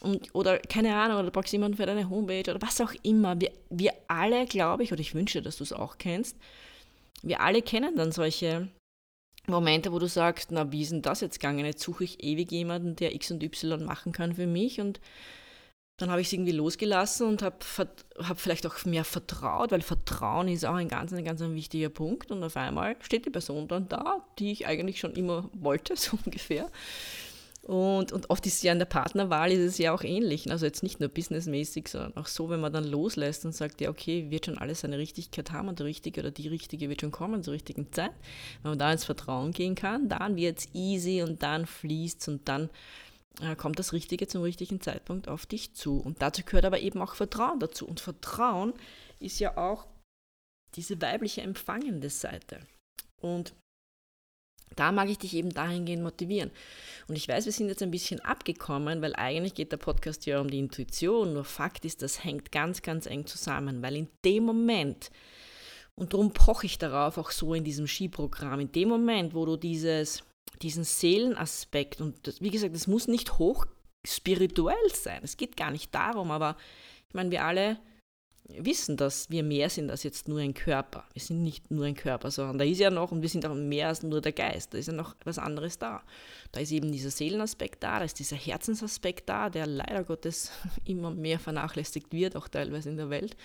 Und, 0.00 0.34
oder 0.34 0.58
keine 0.58 0.96
Ahnung, 0.96 1.18
oder 1.18 1.26
du 1.26 1.30
brauchst 1.30 1.52
jemanden 1.52 1.76
für 1.76 1.86
deine 1.86 2.10
Homepage 2.10 2.50
oder 2.50 2.60
was 2.60 2.80
auch 2.80 2.92
immer. 3.04 3.40
Wir, 3.40 3.52
wir 3.70 3.92
alle, 4.08 4.46
glaube 4.46 4.82
ich, 4.82 4.90
oder 4.90 5.00
ich 5.00 5.14
wünsche, 5.14 5.40
dass 5.40 5.58
du 5.58 5.62
es 5.62 5.72
auch 5.72 5.98
kennst, 5.98 6.36
wir 7.22 7.40
alle 7.40 7.62
kennen 7.62 7.94
dann 7.94 8.10
solche 8.10 8.68
Momente, 9.46 9.92
wo 9.92 9.98
du 9.98 10.06
sagst, 10.06 10.52
na, 10.52 10.70
wie 10.70 10.82
ist 10.82 10.92
denn 10.92 11.02
das 11.02 11.20
jetzt 11.20 11.40
gegangen? 11.40 11.64
Jetzt 11.64 11.82
suche 11.82 12.04
ich 12.04 12.22
ewig 12.22 12.50
jemanden, 12.52 12.96
der 12.96 13.14
X 13.14 13.30
und 13.30 13.42
Y 13.42 13.84
machen 13.84 14.12
kann 14.12 14.34
für 14.34 14.46
mich 14.46 14.80
und 14.80 15.00
dann 16.02 16.10
habe 16.10 16.20
ich 16.20 16.26
es 16.26 16.32
irgendwie 16.32 16.52
losgelassen 16.52 17.28
und 17.28 17.42
habe 17.42 17.56
hab 18.18 18.40
vielleicht 18.40 18.66
auch 18.66 18.84
mehr 18.84 19.04
vertraut, 19.04 19.70
weil 19.70 19.82
Vertrauen 19.82 20.48
ist 20.48 20.64
auch 20.64 20.74
ein 20.74 20.88
ganz, 20.88 21.12
ein 21.12 21.24
ganz 21.24 21.40
ein 21.42 21.54
wichtiger 21.54 21.90
Punkt. 21.90 22.32
Und 22.32 22.42
auf 22.42 22.56
einmal 22.56 22.96
steht 23.00 23.24
die 23.24 23.30
Person 23.30 23.68
dann 23.68 23.88
da, 23.88 24.26
die 24.38 24.50
ich 24.50 24.66
eigentlich 24.66 24.98
schon 24.98 25.12
immer 25.12 25.48
wollte, 25.52 25.96
so 25.96 26.18
ungefähr. 26.24 26.68
Und, 27.64 28.10
und 28.10 28.28
oft 28.28 28.44
ist 28.44 28.62
ja 28.64 28.72
in 28.72 28.80
der 28.80 28.86
Partnerwahl 28.86 29.52
ist 29.52 29.60
es 29.60 29.78
ja 29.78 29.94
auch 29.94 30.02
ähnlich. 30.02 30.50
Also 30.50 30.66
jetzt 30.66 30.82
nicht 30.82 30.98
nur 30.98 31.08
businessmäßig, 31.08 31.88
sondern 31.88 32.16
auch 32.16 32.26
so, 32.26 32.50
wenn 32.50 32.60
man 32.60 32.72
dann 32.72 32.84
loslässt 32.84 33.44
und 33.44 33.54
sagt, 33.54 33.80
ja, 33.80 33.88
okay, 33.88 34.30
wird 34.30 34.46
schon 34.46 34.58
alles 34.58 34.80
seine 34.80 34.98
Richtigkeit 34.98 35.52
haben 35.52 35.68
und 35.68 35.78
der 35.78 35.86
Richtige 35.86 36.20
oder 36.20 36.32
die 36.32 36.48
Richtige 36.48 36.88
wird 36.88 37.02
schon 37.02 37.12
kommen 37.12 37.44
zur 37.44 37.54
richtigen 37.54 37.92
Zeit. 37.92 38.10
Wenn 38.62 38.72
man 38.72 38.78
da 38.80 38.90
ins 38.90 39.04
Vertrauen 39.04 39.52
gehen 39.52 39.76
kann, 39.76 40.08
dann 40.08 40.34
wird 40.36 40.58
es 40.58 40.68
easy 40.74 41.22
und 41.22 41.42
dann 41.44 41.66
fließt 41.66 42.20
es 42.22 42.28
und 42.28 42.48
dann 42.48 42.68
äh, 43.40 43.54
kommt 43.54 43.78
das 43.78 43.92
Richtige 43.92 44.26
zum 44.26 44.42
richtigen 44.42 44.80
Zeitpunkt 44.80 45.28
auf 45.28 45.46
dich 45.46 45.72
zu. 45.74 46.00
Und 46.00 46.20
dazu 46.20 46.42
gehört 46.44 46.64
aber 46.64 46.80
eben 46.80 47.00
auch 47.00 47.14
Vertrauen 47.14 47.60
dazu. 47.60 47.86
Und 47.86 48.00
Vertrauen 48.00 48.74
ist 49.20 49.38
ja 49.38 49.56
auch 49.56 49.86
diese 50.74 51.00
weibliche 51.00 51.42
empfangende 51.42 52.10
Seite. 52.10 52.58
Und 53.20 53.54
da 54.76 54.92
mag 54.92 55.08
ich 55.08 55.18
dich 55.18 55.34
eben 55.34 55.50
dahingehend 55.50 56.02
motivieren. 56.02 56.50
Und 57.08 57.16
ich 57.16 57.28
weiß, 57.28 57.44
wir 57.44 57.52
sind 57.52 57.68
jetzt 57.68 57.82
ein 57.82 57.90
bisschen 57.90 58.20
abgekommen, 58.20 59.02
weil 59.02 59.14
eigentlich 59.16 59.54
geht 59.54 59.72
der 59.72 59.76
Podcast 59.76 60.26
ja 60.26 60.40
um 60.40 60.50
die 60.50 60.58
Intuition. 60.58 61.34
Nur 61.34 61.44
Fakt 61.44 61.84
ist, 61.84 62.02
das 62.02 62.24
hängt 62.24 62.52
ganz, 62.52 62.82
ganz 62.82 63.06
eng 63.06 63.26
zusammen, 63.26 63.82
weil 63.82 63.96
in 63.96 64.08
dem 64.24 64.44
Moment, 64.44 65.10
und 65.94 66.12
darum 66.12 66.32
poche 66.32 66.66
ich 66.66 66.78
darauf 66.78 67.18
auch 67.18 67.30
so 67.30 67.54
in 67.54 67.64
diesem 67.64 67.86
Skiprogramm, 67.86 68.60
in 68.60 68.72
dem 68.72 68.88
Moment, 68.88 69.34
wo 69.34 69.44
du 69.44 69.56
dieses, 69.56 70.22
diesen 70.62 70.84
Seelenaspekt, 70.84 72.00
und 72.00 72.26
das, 72.26 72.40
wie 72.40 72.50
gesagt, 72.50 72.74
es 72.74 72.86
muss 72.86 73.08
nicht 73.08 73.38
hoch 73.38 73.66
spirituell 74.04 74.76
sein, 74.92 75.20
es 75.22 75.36
geht 75.36 75.56
gar 75.56 75.70
nicht 75.70 75.94
darum, 75.94 76.30
aber 76.30 76.56
ich 77.08 77.14
meine, 77.14 77.30
wir 77.30 77.44
alle 77.44 77.78
wissen, 78.48 78.96
dass 78.96 79.30
wir 79.30 79.42
mehr 79.42 79.70
sind 79.70 79.90
als 79.90 80.02
jetzt 80.02 80.28
nur 80.28 80.40
ein 80.40 80.54
Körper. 80.54 81.04
Wir 81.12 81.22
sind 81.22 81.42
nicht 81.42 81.70
nur 81.70 81.84
ein 81.84 81.94
Körper, 81.94 82.30
sondern 82.30 82.58
da 82.58 82.64
ist 82.64 82.78
ja 82.78 82.90
noch, 82.90 83.12
und 83.12 83.22
wir 83.22 83.28
sind 83.28 83.46
auch 83.46 83.54
mehr 83.54 83.88
als 83.88 84.02
nur 84.02 84.20
der 84.20 84.32
Geist, 84.32 84.74
da 84.74 84.78
ist 84.78 84.86
ja 84.86 84.92
noch 84.92 85.14
was 85.24 85.38
anderes 85.38 85.78
da. 85.78 86.02
Da 86.50 86.60
ist 86.60 86.72
eben 86.72 86.92
dieser 86.92 87.10
Seelenaspekt 87.10 87.82
da, 87.82 87.98
da 87.98 88.04
ist 88.04 88.18
dieser 88.18 88.36
Herzensaspekt 88.36 89.28
da, 89.28 89.48
der 89.48 89.66
leider 89.66 90.04
Gottes 90.04 90.50
immer 90.84 91.10
mehr 91.10 91.38
vernachlässigt 91.38 92.12
wird, 92.12 92.36
auch 92.36 92.48
teilweise 92.48 92.90
in 92.90 92.96
der 92.96 93.10
Welt, 93.10 93.36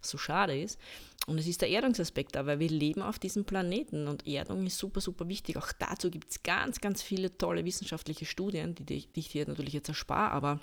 was 0.00 0.10
so 0.10 0.18
schade 0.18 0.60
ist. 0.60 0.78
Und 1.26 1.38
es 1.38 1.46
ist 1.46 1.60
der 1.60 1.68
Erdungsaspekt 1.68 2.34
da, 2.34 2.46
weil 2.46 2.58
wir 2.58 2.70
leben 2.70 3.02
auf 3.02 3.18
diesem 3.18 3.44
Planeten 3.44 4.08
und 4.08 4.26
Erdung 4.26 4.66
ist 4.66 4.78
super, 4.78 5.00
super 5.00 5.28
wichtig. 5.28 5.56
Auch 5.56 5.72
dazu 5.78 6.10
gibt 6.10 6.30
es 6.30 6.42
ganz, 6.42 6.80
ganz 6.80 7.02
viele 7.02 7.36
tolle 7.36 7.64
wissenschaftliche 7.64 8.24
Studien, 8.24 8.74
die, 8.74 8.84
die 8.84 9.20
ich 9.20 9.28
dir 9.28 9.46
natürlich 9.46 9.74
jetzt 9.74 9.88
erspare, 9.88 10.32
aber 10.32 10.60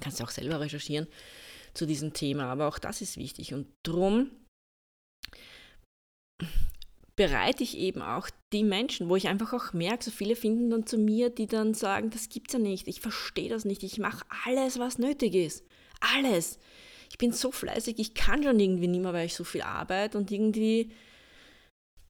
kannst 0.00 0.20
du 0.20 0.24
auch 0.24 0.30
selber 0.30 0.60
recherchieren 0.60 1.08
zu 1.74 1.86
diesem 1.86 2.12
Thema. 2.12 2.44
Aber 2.44 2.68
auch 2.68 2.78
das 2.78 3.00
ist 3.00 3.16
wichtig. 3.16 3.54
Und 3.54 3.68
darum 3.82 4.30
bereite 7.16 7.62
ich 7.62 7.76
eben 7.76 8.02
auch 8.02 8.28
die 8.52 8.64
Menschen, 8.64 9.08
wo 9.08 9.16
ich 9.16 9.28
einfach 9.28 9.52
auch 9.52 9.72
merke, 9.72 10.04
so 10.04 10.10
viele 10.10 10.36
finden 10.36 10.70
dann 10.70 10.86
zu 10.86 10.98
mir, 10.98 11.30
die 11.30 11.46
dann 11.46 11.74
sagen, 11.74 12.10
das 12.10 12.28
gibt's 12.28 12.54
ja 12.54 12.58
nicht, 12.58 12.88
ich 12.88 13.00
verstehe 13.00 13.48
das 13.48 13.64
nicht, 13.64 13.82
ich 13.82 13.98
mache 13.98 14.24
alles, 14.44 14.78
was 14.78 14.98
nötig 14.98 15.34
ist. 15.34 15.64
Alles. 16.00 16.58
Ich 17.10 17.18
bin 17.18 17.32
so 17.32 17.52
fleißig, 17.52 17.98
ich 17.98 18.14
kann 18.14 18.42
schon 18.42 18.58
irgendwie 18.58 18.88
nicht 18.88 19.02
mehr, 19.02 19.12
weil 19.12 19.26
ich 19.26 19.34
so 19.34 19.44
viel 19.44 19.62
arbeite 19.62 20.16
und 20.16 20.30
irgendwie 20.30 20.90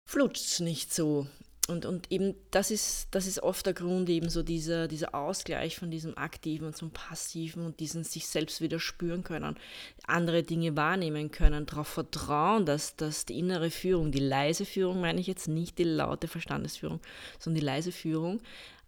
flutscht 0.09 0.45
es 0.45 0.61
nicht 0.61 0.95
so. 0.95 1.27
Und, 1.69 1.87
und 1.87 2.11
eben 2.11 2.35
das 2.51 2.73
ist, 2.73 3.07
das 3.13 3.27
ist 3.27 3.41
oft 3.41 3.65
der 3.67 3.73
Grund, 3.73 4.09
eben 4.09 4.29
so 4.29 4.43
dieser, 4.43 4.89
dieser 4.89 5.15
Ausgleich 5.15 5.77
von 5.77 5.91
diesem 5.93 6.19
Aktiven 6.19 6.67
und 6.67 6.77
zum 6.77 6.91
Passiven 6.91 7.65
und 7.65 7.79
diesen 7.79 8.03
sich 8.03 8.27
selbst 8.27 8.61
wieder 8.61 8.81
spüren 8.81 9.23
können, 9.23 9.57
andere 10.05 10.43
Dinge 10.43 10.77
wahrnehmen 10.77 11.31
können, 11.31 11.67
darauf 11.67 11.87
vertrauen, 11.87 12.67
dass, 12.67 12.97
dass 12.97 13.27
die 13.27 13.39
innere 13.39 13.71
Führung, 13.71 14.11
die 14.11 14.19
leise 14.19 14.65
Führung 14.65 15.01
meine 15.01 15.21
ich 15.21 15.29
jetzt 15.29 15.47
nicht 15.47 15.79
die 15.79 15.85
laute 15.85 16.27
Verstandesführung, 16.27 17.01
sondern 17.39 17.61
die 17.61 17.67
leise 17.67 17.93
Führung, 17.93 18.41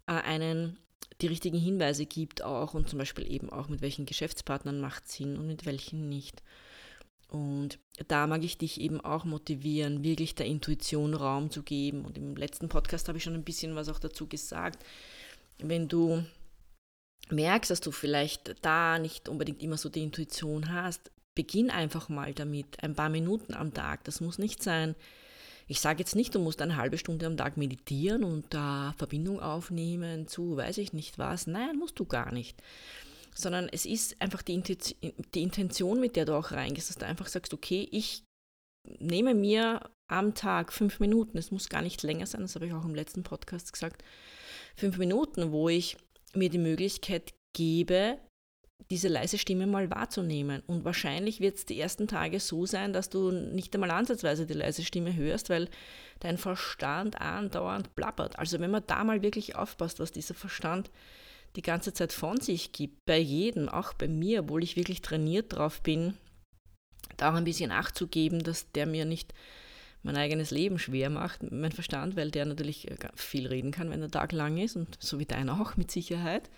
äh, 0.07 0.11
einen 0.13 0.77
die 1.21 1.27
richtigen 1.27 1.57
Hinweise 1.57 2.05
gibt 2.05 2.41
auch 2.41 2.73
und 2.73 2.89
zum 2.89 2.99
Beispiel 2.99 3.31
eben 3.31 3.49
auch 3.49 3.69
mit 3.69 3.81
welchen 3.81 4.05
Geschäftspartnern 4.05 4.81
macht 4.81 5.07
Sinn 5.07 5.37
und 5.37 5.47
mit 5.47 5.65
welchen 5.65 6.09
nicht. 6.09 6.43
Und 7.35 7.79
da 8.07 8.27
mag 8.27 8.45
ich 8.45 8.57
dich 8.57 8.79
eben 8.79 9.01
auch 9.01 9.25
motivieren, 9.25 10.05
wirklich 10.05 10.35
der 10.35 10.45
Intuition 10.45 11.13
Raum 11.13 11.51
zu 11.51 11.63
geben. 11.63 12.05
Und 12.05 12.17
im 12.17 12.37
letzten 12.37 12.69
Podcast 12.69 13.09
habe 13.09 13.17
ich 13.17 13.25
schon 13.25 13.33
ein 13.33 13.43
bisschen 13.43 13.75
was 13.75 13.89
auch 13.89 13.99
dazu 13.99 14.25
gesagt. 14.25 14.85
Wenn 15.57 15.89
du 15.89 16.23
merkst, 17.29 17.69
dass 17.69 17.81
du 17.81 17.91
vielleicht 17.91 18.55
da 18.63 18.99
nicht 18.99 19.27
unbedingt 19.27 19.61
immer 19.61 19.75
so 19.77 19.89
die 19.89 20.03
Intuition 20.03 20.71
hast, 20.71 21.11
beginn 21.33 21.69
einfach 21.69 22.07
mal 22.07 22.33
damit, 22.33 22.81
ein 22.81 22.95
paar 22.95 23.09
Minuten 23.09 23.53
am 23.53 23.73
Tag. 23.73 24.05
Das 24.05 24.21
muss 24.21 24.37
nicht 24.37 24.63
sein. 24.63 24.95
Ich 25.67 25.81
sage 25.81 25.99
jetzt 25.99 26.15
nicht, 26.15 26.33
du 26.35 26.39
musst 26.39 26.61
eine 26.61 26.77
halbe 26.77 26.97
Stunde 26.97 27.25
am 27.25 27.35
Tag 27.35 27.57
meditieren 27.57 28.23
und 28.23 28.45
da 28.53 28.93
Verbindung 28.97 29.41
aufnehmen 29.41 30.25
zu, 30.27 30.55
weiß 30.55 30.77
ich 30.77 30.93
nicht 30.93 31.17
was. 31.17 31.47
Nein, 31.47 31.77
musst 31.77 31.99
du 31.99 32.05
gar 32.05 32.31
nicht 32.31 32.61
sondern 33.37 33.69
es 33.69 33.85
ist 33.85 34.21
einfach 34.21 34.41
die, 34.41 34.61
die 34.61 35.43
Intention, 35.43 35.99
mit 35.99 36.15
der 36.15 36.25
du 36.25 36.33
auch 36.35 36.51
reingehst, 36.51 36.89
dass 36.89 36.97
du 36.97 37.05
einfach 37.05 37.27
sagst, 37.27 37.53
okay, 37.53 37.87
ich 37.91 38.23
nehme 38.99 39.33
mir 39.33 39.81
am 40.07 40.33
Tag 40.33 40.71
fünf 40.71 40.99
Minuten, 40.99 41.37
es 41.37 41.51
muss 41.51 41.69
gar 41.69 41.81
nicht 41.81 42.01
länger 42.03 42.25
sein, 42.25 42.41
das 42.41 42.55
habe 42.55 42.67
ich 42.67 42.73
auch 42.73 42.85
im 42.85 42.95
letzten 42.95 43.23
Podcast 43.23 43.73
gesagt, 43.73 44.03
fünf 44.75 44.97
Minuten, 44.97 45.51
wo 45.51 45.69
ich 45.69 45.97
mir 46.33 46.49
die 46.49 46.59
Möglichkeit 46.59 47.33
gebe, 47.53 48.17
diese 48.91 49.07
leise 49.07 49.37
Stimme 49.37 49.67
mal 49.67 49.89
wahrzunehmen. 49.89 50.61
Und 50.67 50.85
wahrscheinlich 50.85 51.39
wird 51.39 51.55
es 51.57 51.65
die 51.65 51.79
ersten 51.79 52.07
Tage 52.07 52.39
so 52.39 52.65
sein, 52.65 52.93
dass 52.93 53.09
du 53.09 53.31
nicht 53.31 53.73
einmal 53.73 53.91
ansatzweise 53.91 54.45
die 54.45 54.53
leise 54.53 54.83
Stimme 54.83 55.15
hörst, 55.15 55.49
weil 55.49 55.69
dein 56.19 56.37
Verstand 56.37 57.19
andauernd 57.19 57.95
plappert. 57.95 58.37
Also 58.37 58.59
wenn 58.59 58.71
man 58.71 58.83
da 58.85 59.03
mal 59.03 59.23
wirklich 59.23 59.55
aufpasst, 59.55 59.99
was 59.99 60.11
dieser 60.11 60.35
Verstand 60.35 60.91
die 61.55 61.61
ganze 61.61 61.93
Zeit 61.93 62.13
von 62.13 62.39
sich 62.39 62.71
gibt, 62.71 63.05
bei 63.05 63.17
jedem, 63.17 63.69
auch 63.69 63.93
bei 63.93 64.07
mir, 64.07 64.41
obwohl 64.41 64.63
ich 64.63 64.75
wirklich 64.75 65.01
trainiert 65.01 65.53
drauf 65.53 65.81
bin, 65.81 66.15
da 67.17 67.31
auch 67.31 67.35
ein 67.35 67.43
bisschen 67.43 67.71
Acht 67.71 67.97
zu 67.97 68.07
geben, 68.07 68.43
dass 68.43 68.71
der 68.71 68.85
mir 68.85 69.05
nicht 69.05 69.33
mein 70.03 70.17
eigenes 70.17 70.51
Leben 70.51 70.77
schwer 70.77 71.09
macht, 71.09 71.51
mein 71.51 71.71
Verstand, 71.71 72.15
weil 72.15 72.29
der 72.29 72.45
natürlich 72.45 72.91
äh, 72.91 72.97
viel 73.15 73.47
reden 73.47 73.71
kann, 73.71 73.89
wenn 73.89 74.01
der 74.01 74.11
Tag 74.11 74.31
lang 74.31 74.57
ist 74.57 74.75
und 74.75 74.97
so 74.99 75.17
wie 75.17 75.25
deiner 75.25 75.59
auch 75.59 75.77
mit 75.77 75.89
Sicherheit. 75.89 76.49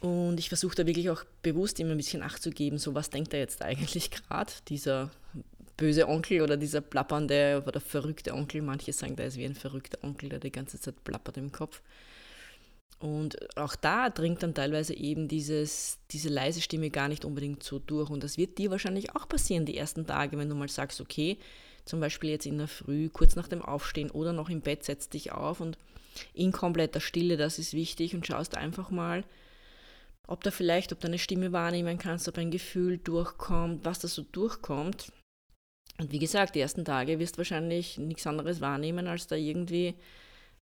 Und 0.00 0.38
ich 0.38 0.48
versuche 0.48 0.74
da 0.74 0.86
wirklich 0.86 1.10
auch 1.10 1.24
bewusst 1.42 1.80
immer 1.80 1.92
ein 1.92 1.96
bisschen 1.96 2.22
Acht 2.22 2.42
zu 2.42 2.50
geben, 2.50 2.78
so 2.78 2.94
was 2.94 3.10
denkt 3.10 3.32
er 3.32 3.40
jetzt 3.40 3.62
eigentlich 3.62 4.10
gerade, 4.10 4.52
dieser 4.68 5.10
böse 5.76 6.08
Onkel 6.08 6.42
oder 6.42 6.58
dieser 6.58 6.82
plappernde 6.82 7.62
oder 7.66 7.80
verrückte 7.80 8.34
Onkel. 8.34 8.60
Manche 8.60 8.92
sagen, 8.92 9.16
der 9.16 9.26
ist 9.26 9.38
wie 9.38 9.46
ein 9.46 9.54
verrückter 9.54 9.98
Onkel, 10.02 10.28
der 10.28 10.38
die 10.38 10.52
ganze 10.52 10.78
Zeit 10.78 11.02
plappert 11.04 11.38
im 11.38 11.52
Kopf. 11.52 11.80
Und 13.00 13.56
auch 13.56 13.76
da 13.76 14.10
dringt 14.10 14.42
dann 14.42 14.54
teilweise 14.54 14.94
eben 14.94 15.26
dieses, 15.26 15.98
diese 16.10 16.28
leise 16.28 16.60
Stimme 16.60 16.90
gar 16.90 17.08
nicht 17.08 17.24
unbedingt 17.24 17.62
so 17.62 17.78
durch. 17.78 18.10
Und 18.10 18.22
das 18.22 18.36
wird 18.36 18.58
dir 18.58 18.70
wahrscheinlich 18.70 19.16
auch 19.16 19.26
passieren, 19.26 19.64
die 19.64 19.76
ersten 19.76 20.06
Tage, 20.06 20.36
wenn 20.36 20.50
du 20.50 20.54
mal 20.54 20.68
sagst, 20.68 21.00
okay, 21.00 21.38
zum 21.86 21.98
Beispiel 21.98 22.30
jetzt 22.30 22.44
in 22.44 22.58
der 22.58 22.68
Früh, 22.68 23.08
kurz 23.08 23.36
nach 23.36 23.48
dem 23.48 23.62
Aufstehen 23.62 24.10
oder 24.10 24.34
noch 24.34 24.50
im 24.50 24.60
Bett, 24.60 24.84
setzt 24.84 25.14
dich 25.14 25.32
auf 25.32 25.60
und 25.60 25.78
in 26.34 26.52
kompletter 26.52 27.00
Stille, 27.00 27.38
das 27.38 27.58
ist 27.58 27.72
wichtig, 27.72 28.14
und 28.14 28.26
schaust 28.26 28.54
einfach 28.54 28.90
mal, 28.90 29.24
ob 30.26 30.44
da 30.44 30.50
vielleicht, 30.50 30.92
ob 30.92 31.00
deine 31.00 31.18
Stimme 31.18 31.52
wahrnehmen 31.52 31.98
kannst, 31.98 32.28
ob 32.28 32.36
ein 32.36 32.50
Gefühl 32.50 32.98
durchkommt, 32.98 33.84
was 33.84 34.00
da 34.00 34.08
so 34.08 34.22
durchkommt. 34.22 35.10
Und 35.98 36.12
wie 36.12 36.18
gesagt, 36.18 36.54
die 36.54 36.60
ersten 36.60 36.84
Tage 36.84 37.18
wirst 37.18 37.36
du 37.36 37.38
wahrscheinlich 37.38 37.96
nichts 37.96 38.26
anderes 38.26 38.60
wahrnehmen, 38.60 39.06
als 39.06 39.26
da 39.26 39.36
irgendwie 39.36 39.94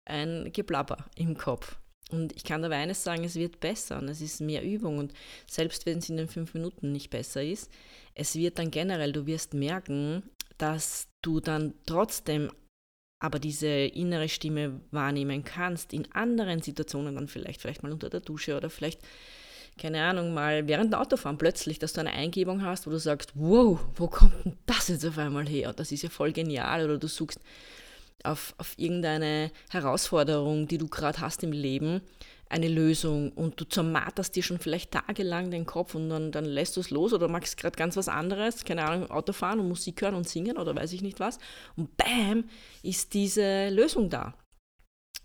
ein 0.04 0.52
Geplapper 0.52 1.06
im 1.16 1.36
Kopf. 1.36 1.78
Und 2.10 2.34
ich 2.36 2.44
kann 2.44 2.64
aber 2.64 2.76
eines 2.76 3.02
sagen, 3.02 3.24
es 3.24 3.34
wird 3.34 3.58
besser 3.58 3.98
und 3.98 4.08
es 4.08 4.20
ist 4.20 4.40
mehr 4.40 4.62
Übung. 4.62 4.98
Und 4.98 5.12
selbst 5.46 5.86
wenn 5.86 5.98
es 5.98 6.08
in 6.08 6.16
den 6.16 6.28
fünf 6.28 6.54
Minuten 6.54 6.92
nicht 6.92 7.10
besser 7.10 7.42
ist, 7.42 7.70
es 8.14 8.36
wird 8.36 8.58
dann 8.58 8.70
generell, 8.70 9.12
du 9.12 9.26
wirst 9.26 9.54
merken, 9.54 10.22
dass 10.58 11.08
du 11.22 11.40
dann 11.40 11.74
trotzdem 11.84 12.50
aber 13.18 13.38
diese 13.38 13.66
innere 13.66 14.28
Stimme 14.28 14.80
wahrnehmen 14.90 15.42
kannst 15.42 15.92
in 15.92 16.10
anderen 16.12 16.62
Situationen, 16.62 17.14
dann 17.14 17.28
vielleicht, 17.28 17.62
vielleicht 17.62 17.82
mal 17.82 17.92
unter 17.92 18.10
der 18.10 18.20
Dusche 18.20 18.56
oder 18.56 18.70
vielleicht, 18.70 19.00
keine 19.78 20.02
Ahnung, 20.02 20.34
mal 20.34 20.68
während 20.68 20.92
dem 20.92 21.00
Autofahren 21.00 21.38
plötzlich, 21.38 21.78
dass 21.78 21.94
du 21.94 22.00
eine 22.00 22.12
Eingebung 22.12 22.62
hast, 22.62 22.86
wo 22.86 22.90
du 22.90 22.98
sagst, 22.98 23.32
wow, 23.34 23.80
wo 23.94 24.06
kommt 24.08 24.44
denn 24.44 24.58
das 24.66 24.88
jetzt 24.88 25.04
auf 25.04 25.18
einmal 25.18 25.48
her? 25.48 25.72
Das 25.72 25.92
ist 25.92 26.02
ja 26.02 26.10
voll 26.10 26.32
genial. 26.32 26.84
Oder 26.84 26.98
du 26.98 27.08
suchst 27.08 27.40
auf, 28.24 28.54
auf 28.58 28.74
irgendeine 28.76 29.50
Herausforderung, 29.70 30.68
die 30.68 30.78
du 30.78 30.88
gerade 30.88 31.20
hast 31.20 31.42
im 31.42 31.52
Leben, 31.52 32.00
eine 32.48 32.68
Lösung 32.68 33.32
und 33.32 33.60
du 33.60 33.64
zermarterst 33.64 34.34
dir 34.36 34.42
schon 34.42 34.58
vielleicht 34.58 34.92
tagelang 34.92 35.50
den 35.50 35.66
Kopf 35.66 35.94
und 35.94 36.08
dann, 36.08 36.30
dann 36.30 36.44
lässt 36.44 36.76
du 36.76 36.80
es 36.80 36.90
los 36.90 37.12
oder 37.12 37.28
magst 37.28 37.56
gerade 37.56 37.76
ganz 37.76 37.96
was 37.96 38.08
anderes, 38.08 38.64
keine 38.64 38.84
Ahnung, 38.84 39.10
Auto 39.10 39.32
fahren 39.32 39.58
und 39.58 39.68
Musik 39.68 40.02
hören 40.02 40.14
und 40.14 40.28
singen 40.28 40.56
oder 40.56 40.74
weiß 40.76 40.92
ich 40.92 41.02
nicht 41.02 41.18
was 41.18 41.38
und 41.76 41.96
bam, 41.96 42.44
ist 42.82 43.14
diese 43.14 43.68
Lösung 43.70 44.10
da. 44.10 44.34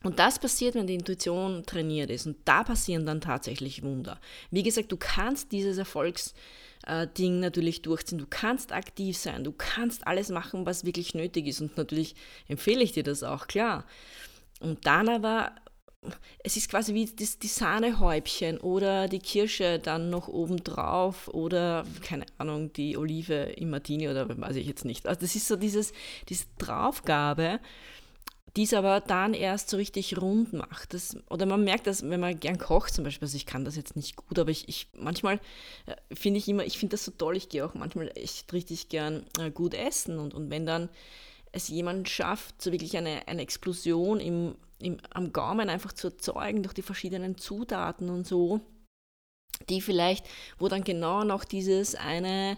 Und 0.04 0.18
das 0.18 0.40
passiert, 0.40 0.74
wenn 0.74 0.88
die 0.88 0.96
Intuition 0.96 1.64
trainiert 1.64 2.10
ist 2.10 2.26
und 2.26 2.38
da 2.46 2.64
passieren 2.64 3.06
dann 3.06 3.22
tatsächlich 3.22 3.84
Wunder. 3.84 4.20
Wie 4.50 4.64
gesagt, 4.64 4.92
du 4.92 4.98
kannst 4.98 5.52
dieses 5.52 5.78
Erfolgs 5.78 6.34
äh, 6.88 7.08
Ding 7.08 7.40
natürlich 7.40 7.82
durchziehen. 7.82 8.18
Du 8.18 8.28
kannst 8.30 8.72
aktiv 8.72 9.18
sein, 9.18 9.44
du 9.44 9.52
kannst 9.52 10.08
alles 10.08 10.30
machen, 10.30 10.66
was 10.66 10.86
wirklich 10.86 11.14
nötig 11.14 11.48
ist. 11.48 11.62
Und 11.62 11.78
natürlich 11.78 12.16
empfehle 12.48 12.84
ich 12.84 12.92
dir 12.92 13.04
das 13.04 13.24
auch, 13.24 13.48
klar. 13.48 13.86
Und 14.60 14.86
dann 14.86 15.10
aber, 15.10 15.56
es 16.44 16.58
ist 16.58 16.70
quasi 16.70 16.94
wie 16.94 17.06
das, 17.06 17.40
die 17.40 17.48
Sahnehäubchen 17.48 18.60
oder 18.60 19.08
die 19.08 19.20
Kirsche 19.20 19.80
dann 19.80 20.10
noch 20.10 20.28
obendrauf 20.28 21.28
oder, 21.28 21.86
keine 22.04 22.26
Ahnung, 22.38 22.74
die 22.74 22.98
Olive 22.98 23.34
im 23.34 23.70
Martini 23.70 24.10
oder 24.10 24.28
weiß 24.30 24.56
ich 24.56 24.68
jetzt 24.68 24.86
nicht. 24.86 25.08
Also 25.08 25.22
das 25.22 25.36
ist 25.36 25.48
so 25.48 25.56
dieses, 25.56 25.94
diese 26.30 26.46
Draufgabe, 26.58 27.60
die 28.58 28.64
es 28.64 28.74
aber 28.74 29.00
dann 29.00 29.34
erst 29.34 29.70
so 29.70 29.78
richtig 29.78 30.20
rund 30.22 30.54
macht. 30.54 30.94
Das, 30.94 31.18
oder 31.30 31.46
man 31.46 31.64
merkt 31.64 31.88
das, 31.88 32.08
wenn 32.10 32.20
man 32.20 32.40
gern 32.40 32.58
kocht 32.58 32.94
zum 32.94 33.04
Beispiel, 33.04 33.26
also 33.26 33.38
ich 33.38 33.46
kann 33.46 33.64
das 33.64 33.76
jetzt 33.76 33.96
nicht 33.96 34.16
gut, 34.16 34.38
aber 34.40 34.52
ich, 34.52 34.68
ich 34.68 34.88
manchmal 34.94 35.40
äh, 35.86 35.96
finde 36.16 36.40
ich 36.40 36.48
immer, 36.48 36.66
ich 36.66 36.78
finde 36.78 36.96
das 36.96 37.06
so 37.06 37.12
toll, 37.12 37.38
ich 37.38 37.50
gehe 37.50 37.66
auch 37.66 37.74
manchmal 37.74 38.12
echt 38.16 38.52
richtig 38.52 38.90
gern 38.90 39.26
äh, 39.40 39.52
gut 39.52 39.74
essen 39.74 40.20
und, 40.20 40.34
und 40.34 40.50
wenn 40.50 40.66
dann 40.66 40.90
es 41.54 41.68
jemand 41.68 42.10
schafft, 42.10 42.62
so 42.62 42.72
wirklich 42.72 42.98
eine, 42.98 43.28
eine 43.28 43.42
Explosion 43.42 44.20
im, 44.20 44.56
im, 44.80 44.98
am 45.14 45.34
Gaumen 45.34 45.70
einfach 45.70 45.94
zu 45.94 46.08
erzeugen 46.08 46.64
durch 46.64 46.74
die 46.74 46.82
verschiedenen 46.82 47.38
Zutaten 47.38 48.10
und 48.10 48.26
so, 48.26 48.62
die 49.70 49.82
vielleicht, 49.82 50.26
wo 50.60 50.68
dann 50.68 50.84
genau 50.84 51.24
noch 51.24 51.44
dieses 51.44 51.96
eine 51.96 52.58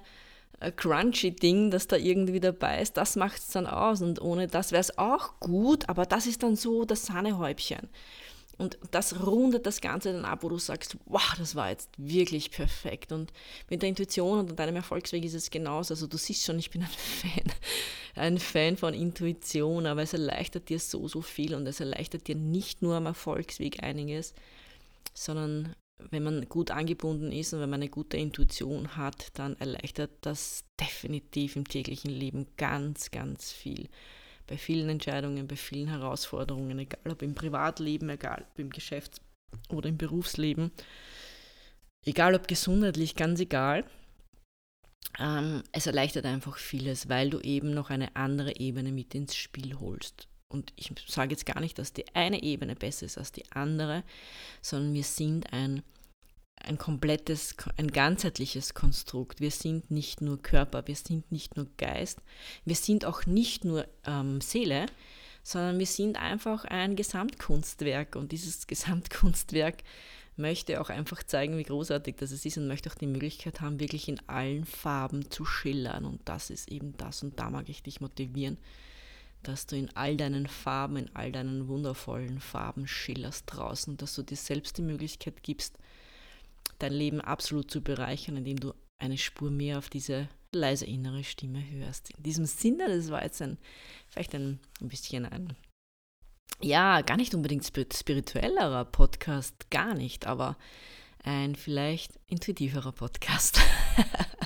crunchy 0.75 1.31
Ding, 1.31 1.71
das 1.71 1.87
da 1.87 1.97
irgendwie 1.97 2.39
dabei 2.39 2.81
ist, 2.81 2.97
das 2.97 3.15
macht 3.15 3.37
es 3.37 3.47
dann 3.49 3.67
aus. 3.67 4.01
Und 4.01 4.21
ohne 4.21 4.47
das 4.47 4.71
wäre 4.71 4.81
es 4.81 4.97
auch 4.97 5.39
gut, 5.39 5.89
aber 5.89 6.05
das 6.05 6.25
ist 6.25 6.43
dann 6.43 6.55
so 6.55 6.85
das 6.85 7.05
Sahnehäubchen. 7.05 7.89
Und 8.57 8.77
das 8.91 9.25
rundet 9.25 9.65
das 9.65 9.81
Ganze 9.81 10.13
dann 10.13 10.25
ab, 10.25 10.43
wo 10.43 10.49
du 10.49 10.59
sagst, 10.59 10.97
wow, 11.05 11.33
das 11.37 11.55
war 11.55 11.69
jetzt 11.69 11.89
wirklich 11.97 12.51
perfekt. 12.51 13.11
Und 13.11 13.33
mit 13.69 13.81
der 13.81 13.89
Intuition 13.89 14.39
und 14.39 14.59
deinem 14.59 14.75
Erfolgsweg 14.75 15.25
ist 15.25 15.33
es 15.33 15.49
genauso. 15.49 15.95
Also 15.95 16.05
du 16.05 16.17
siehst 16.17 16.45
schon, 16.45 16.59
ich 16.59 16.69
bin 16.69 16.83
ein 16.83 16.87
Fan, 16.87 17.53
ein 18.15 18.37
Fan 18.37 18.77
von 18.77 18.93
Intuition, 18.93 19.87
aber 19.87 20.03
es 20.03 20.13
erleichtert 20.13 20.69
dir 20.69 20.79
so, 20.79 21.07
so 21.07 21.21
viel 21.21 21.55
und 21.55 21.65
es 21.65 21.79
erleichtert 21.79 22.27
dir 22.27 22.35
nicht 22.35 22.83
nur 22.83 22.95
am 22.95 23.07
Erfolgsweg 23.07 23.81
einiges, 23.81 24.35
sondern 25.15 25.75
wenn 26.11 26.23
man 26.23 26.47
gut 26.49 26.71
angebunden 26.71 27.31
ist 27.31 27.53
und 27.53 27.59
wenn 27.59 27.69
man 27.69 27.81
eine 27.81 27.89
gute 27.89 28.17
Intuition 28.17 28.95
hat, 28.95 29.37
dann 29.37 29.55
erleichtert 29.57 30.11
das 30.21 30.65
definitiv 30.79 31.55
im 31.55 31.67
täglichen 31.67 32.11
Leben 32.11 32.47
ganz, 32.57 33.11
ganz 33.11 33.51
viel. 33.51 33.89
Bei 34.47 34.57
vielen 34.57 34.89
Entscheidungen, 34.89 35.47
bei 35.47 35.55
vielen 35.55 35.87
Herausforderungen, 35.87 36.77
egal 36.79 37.11
ob 37.11 37.21
im 37.21 37.35
Privatleben, 37.35 38.09
egal 38.09 38.45
ob 38.51 38.59
im 38.59 38.69
Geschäfts- 38.69 39.21
oder 39.69 39.89
im 39.89 39.97
Berufsleben, 39.97 40.71
egal 42.05 42.35
ob 42.35 42.47
gesundheitlich, 42.47 43.15
ganz 43.15 43.39
egal. 43.39 43.85
Ähm, 45.19 45.63
es 45.71 45.85
erleichtert 45.85 46.25
einfach 46.25 46.57
vieles, 46.57 47.07
weil 47.07 47.29
du 47.29 47.39
eben 47.39 47.73
noch 47.73 47.89
eine 47.89 48.15
andere 48.15 48.57
Ebene 48.57 48.91
mit 48.91 49.13
ins 49.15 49.35
Spiel 49.35 49.79
holst. 49.79 50.27
Und 50.53 50.71
ich 50.75 50.93
sage 51.07 51.31
jetzt 51.31 51.45
gar 51.45 51.59
nicht, 51.59 51.79
dass 51.79 51.93
die 51.93 52.05
eine 52.15 52.43
Ebene 52.43 52.75
besser 52.75 53.07
ist 53.07 53.17
als 53.17 53.31
die 53.31 53.51
andere, 53.51 54.03
sondern 54.61 54.93
wir 54.93 55.03
sind 55.03 55.51
ein, 55.51 55.81
ein 56.63 56.77
komplettes, 56.77 57.55
ein 57.77 57.91
ganzheitliches 57.91 58.73
Konstrukt. 58.73 59.39
Wir 59.39 59.51
sind 59.51 59.91
nicht 59.91 60.21
nur 60.21 60.41
Körper, 60.41 60.87
wir 60.87 60.95
sind 60.95 61.31
nicht 61.31 61.57
nur 61.57 61.67
Geist, 61.77 62.19
wir 62.65 62.75
sind 62.75 63.05
auch 63.05 63.25
nicht 63.25 63.65
nur 63.65 63.87
ähm, 64.05 64.41
Seele, 64.41 64.85
sondern 65.43 65.77
wir 65.77 65.85
sind 65.85 66.17
einfach 66.17 66.65
ein 66.65 66.95
Gesamtkunstwerk. 66.95 68.15
Und 68.15 68.31
dieses 68.31 68.67
Gesamtkunstwerk 68.67 69.83
möchte 70.35 70.81
auch 70.81 70.89
einfach 70.89 71.21
zeigen, 71.23 71.57
wie 71.57 71.63
großartig 71.63 72.15
das 72.15 72.31
ist 72.31 72.57
und 72.57 72.67
möchte 72.67 72.89
auch 72.89 72.95
die 72.95 73.07
Möglichkeit 73.07 73.61
haben, 73.61 73.79
wirklich 73.79 74.07
in 74.07 74.19
allen 74.27 74.65
Farben 74.65 75.29
zu 75.29 75.45
schillern. 75.45 76.05
Und 76.05 76.21
das 76.25 76.49
ist 76.49 76.71
eben 76.71 76.97
das. 76.97 77.21
Und 77.23 77.39
da 77.39 77.49
mag 77.49 77.69
ich 77.69 77.83
dich 77.83 78.01
motivieren, 78.01 78.57
dass 79.43 79.67
du 79.67 79.75
in 79.75 79.95
all 79.95 80.15
deinen 80.17 80.47
Farben, 80.47 80.97
in 80.97 81.15
all 81.15 81.31
deinen 81.31 81.67
wundervollen 81.67 82.39
Farben 82.39 82.87
schillerst 82.87 83.43
draußen, 83.47 83.97
dass 83.97 84.15
du 84.15 84.23
dir 84.23 84.37
selbst 84.37 84.77
die 84.77 84.81
Möglichkeit 84.83 85.43
gibst, 85.43 85.77
dein 86.83 86.93
Leben 86.93 87.21
absolut 87.21 87.71
zu 87.71 87.81
bereichern, 87.81 88.37
indem 88.37 88.59
du 88.59 88.73
eine 88.99 89.17
Spur 89.17 89.49
mehr 89.49 89.77
auf 89.77 89.89
diese 89.89 90.29
leise 90.51 90.85
innere 90.85 91.23
Stimme 91.23 91.63
hörst. 91.71 92.11
In 92.11 92.23
diesem 92.23 92.45
Sinne, 92.45 92.87
das 92.87 93.09
war 93.09 93.23
jetzt 93.23 93.41
ein, 93.41 93.57
vielleicht 94.07 94.35
ein, 94.35 94.59
ein 94.81 94.89
bisschen 94.89 95.25
ein, 95.25 95.55
ja, 96.61 97.01
gar 97.01 97.17
nicht 97.17 97.33
unbedingt 97.33 97.65
spirituellerer 97.65 98.85
Podcast, 98.85 99.69
gar 99.71 99.95
nicht, 99.95 100.27
aber 100.27 100.57
ein 101.23 101.55
vielleicht 101.55 102.19
intuitiverer 102.27 102.91
Podcast. 102.91 103.59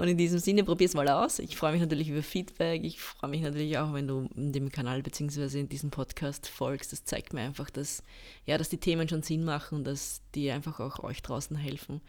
Und 0.00 0.08
in 0.08 0.16
diesem 0.16 0.38
Sinne, 0.38 0.64
probier 0.64 0.86
es 0.86 0.94
mal 0.94 1.06
aus. 1.10 1.40
Ich 1.40 1.58
freue 1.58 1.72
mich 1.72 1.82
natürlich 1.82 2.08
über 2.08 2.22
Feedback. 2.22 2.84
Ich 2.84 3.02
freue 3.02 3.28
mich 3.28 3.42
natürlich 3.42 3.76
auch, 3.76 3.92
wenn 3.92 4.08
du 4.08 4.30
dem 4.34 4.72
Kanal 4.72 5.02
bzw. 5.02 5.60
in 5.60 5.68
diesem 5.68 5.90
Podcast 5.90 6.48
folgst. 6.48 6.92
Das 6.92 7.04
zeigt 7.04 7.34
mir 7.34 7.42
einfach, 7.42 7.68
dass, 7.68 8.02
ja, 8.46 8.56
dass 8.56 8.70
die 8.70 8.78
Themen 8.78 9.10
schon 9.10 9.22
Sinn 9.22 9.44
machen 9.44 9.76
und 9.76 9.84
dass 9.84 10.22
die 10.34 10.50
einfach 10.50 10.80
auch 10.80 11.00
euch 11.00 11.20
draußen 11.20 11.54
helfen. 11.54 12.00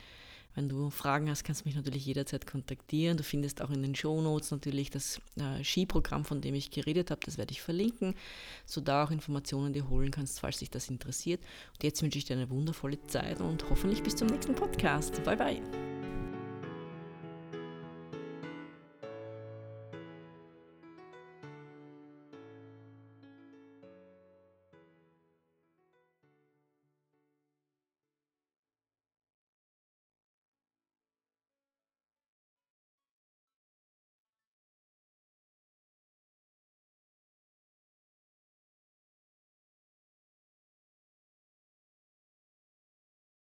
Wenn 0.56 0.70
du 0.70 0.90
Fragen 0.90 1.30
hast, 1.30 1.44
kannst 1.44 1.66
du 1.66 1.66
mich 1.68 1.76
natürlich 1.76 2.06
jederzeit 2.06 2.48
kontaktieren. 2.48 3.18
Du 3.18 3.24
findest 3.24 3.62
auch 3.62 3.72
in 3.72 3.82
den 3.82 3.94
Show 3.94 4.22
Notes 4.22 4.52
natürlich 4.52 4.90
das 4.90 5.20
äh, 5.36 5.62
Skiprogramm, 5.62 6.24
von 6.24 6.40
dem 6.40 6.56
ich 6.56 6.72
geredet 6.72 7.12
habe. 7.12 7.20
Das 7.26 7.38
werde 7.38 7.52
ich 7.52 7.62
verlinken, 7.62 8.16
so 8.66 8.80
da 8.80 9.04
auch 9.04 9.12
Informationen 9.12 9.74
dir 9.74 9.90
holen 9.90 10.12
kannst, 10.12 10.40
falls 10.40 10.60
dich 10.60 10.70
das 10.70 10.90
interessiert. 10.90 11.42
Und 11.74 11.84
jetzt 11.84 12.02
wünsche 12.02 12.20
ich 12.20 12.24
dir 12.24 12.38
eine 12.38 12.50
wundervolle 12.50 13.06
Zeit 13.08 13.42
und 13.42 13.70
hoffentlich 13.70 14.02
bis 14.02 14.16
zum 14.16 14.30
nächsten 14.30 14.56
Podcast. 14.56 15.22
Bye 15.26 15.36
bye. 15.36 16.01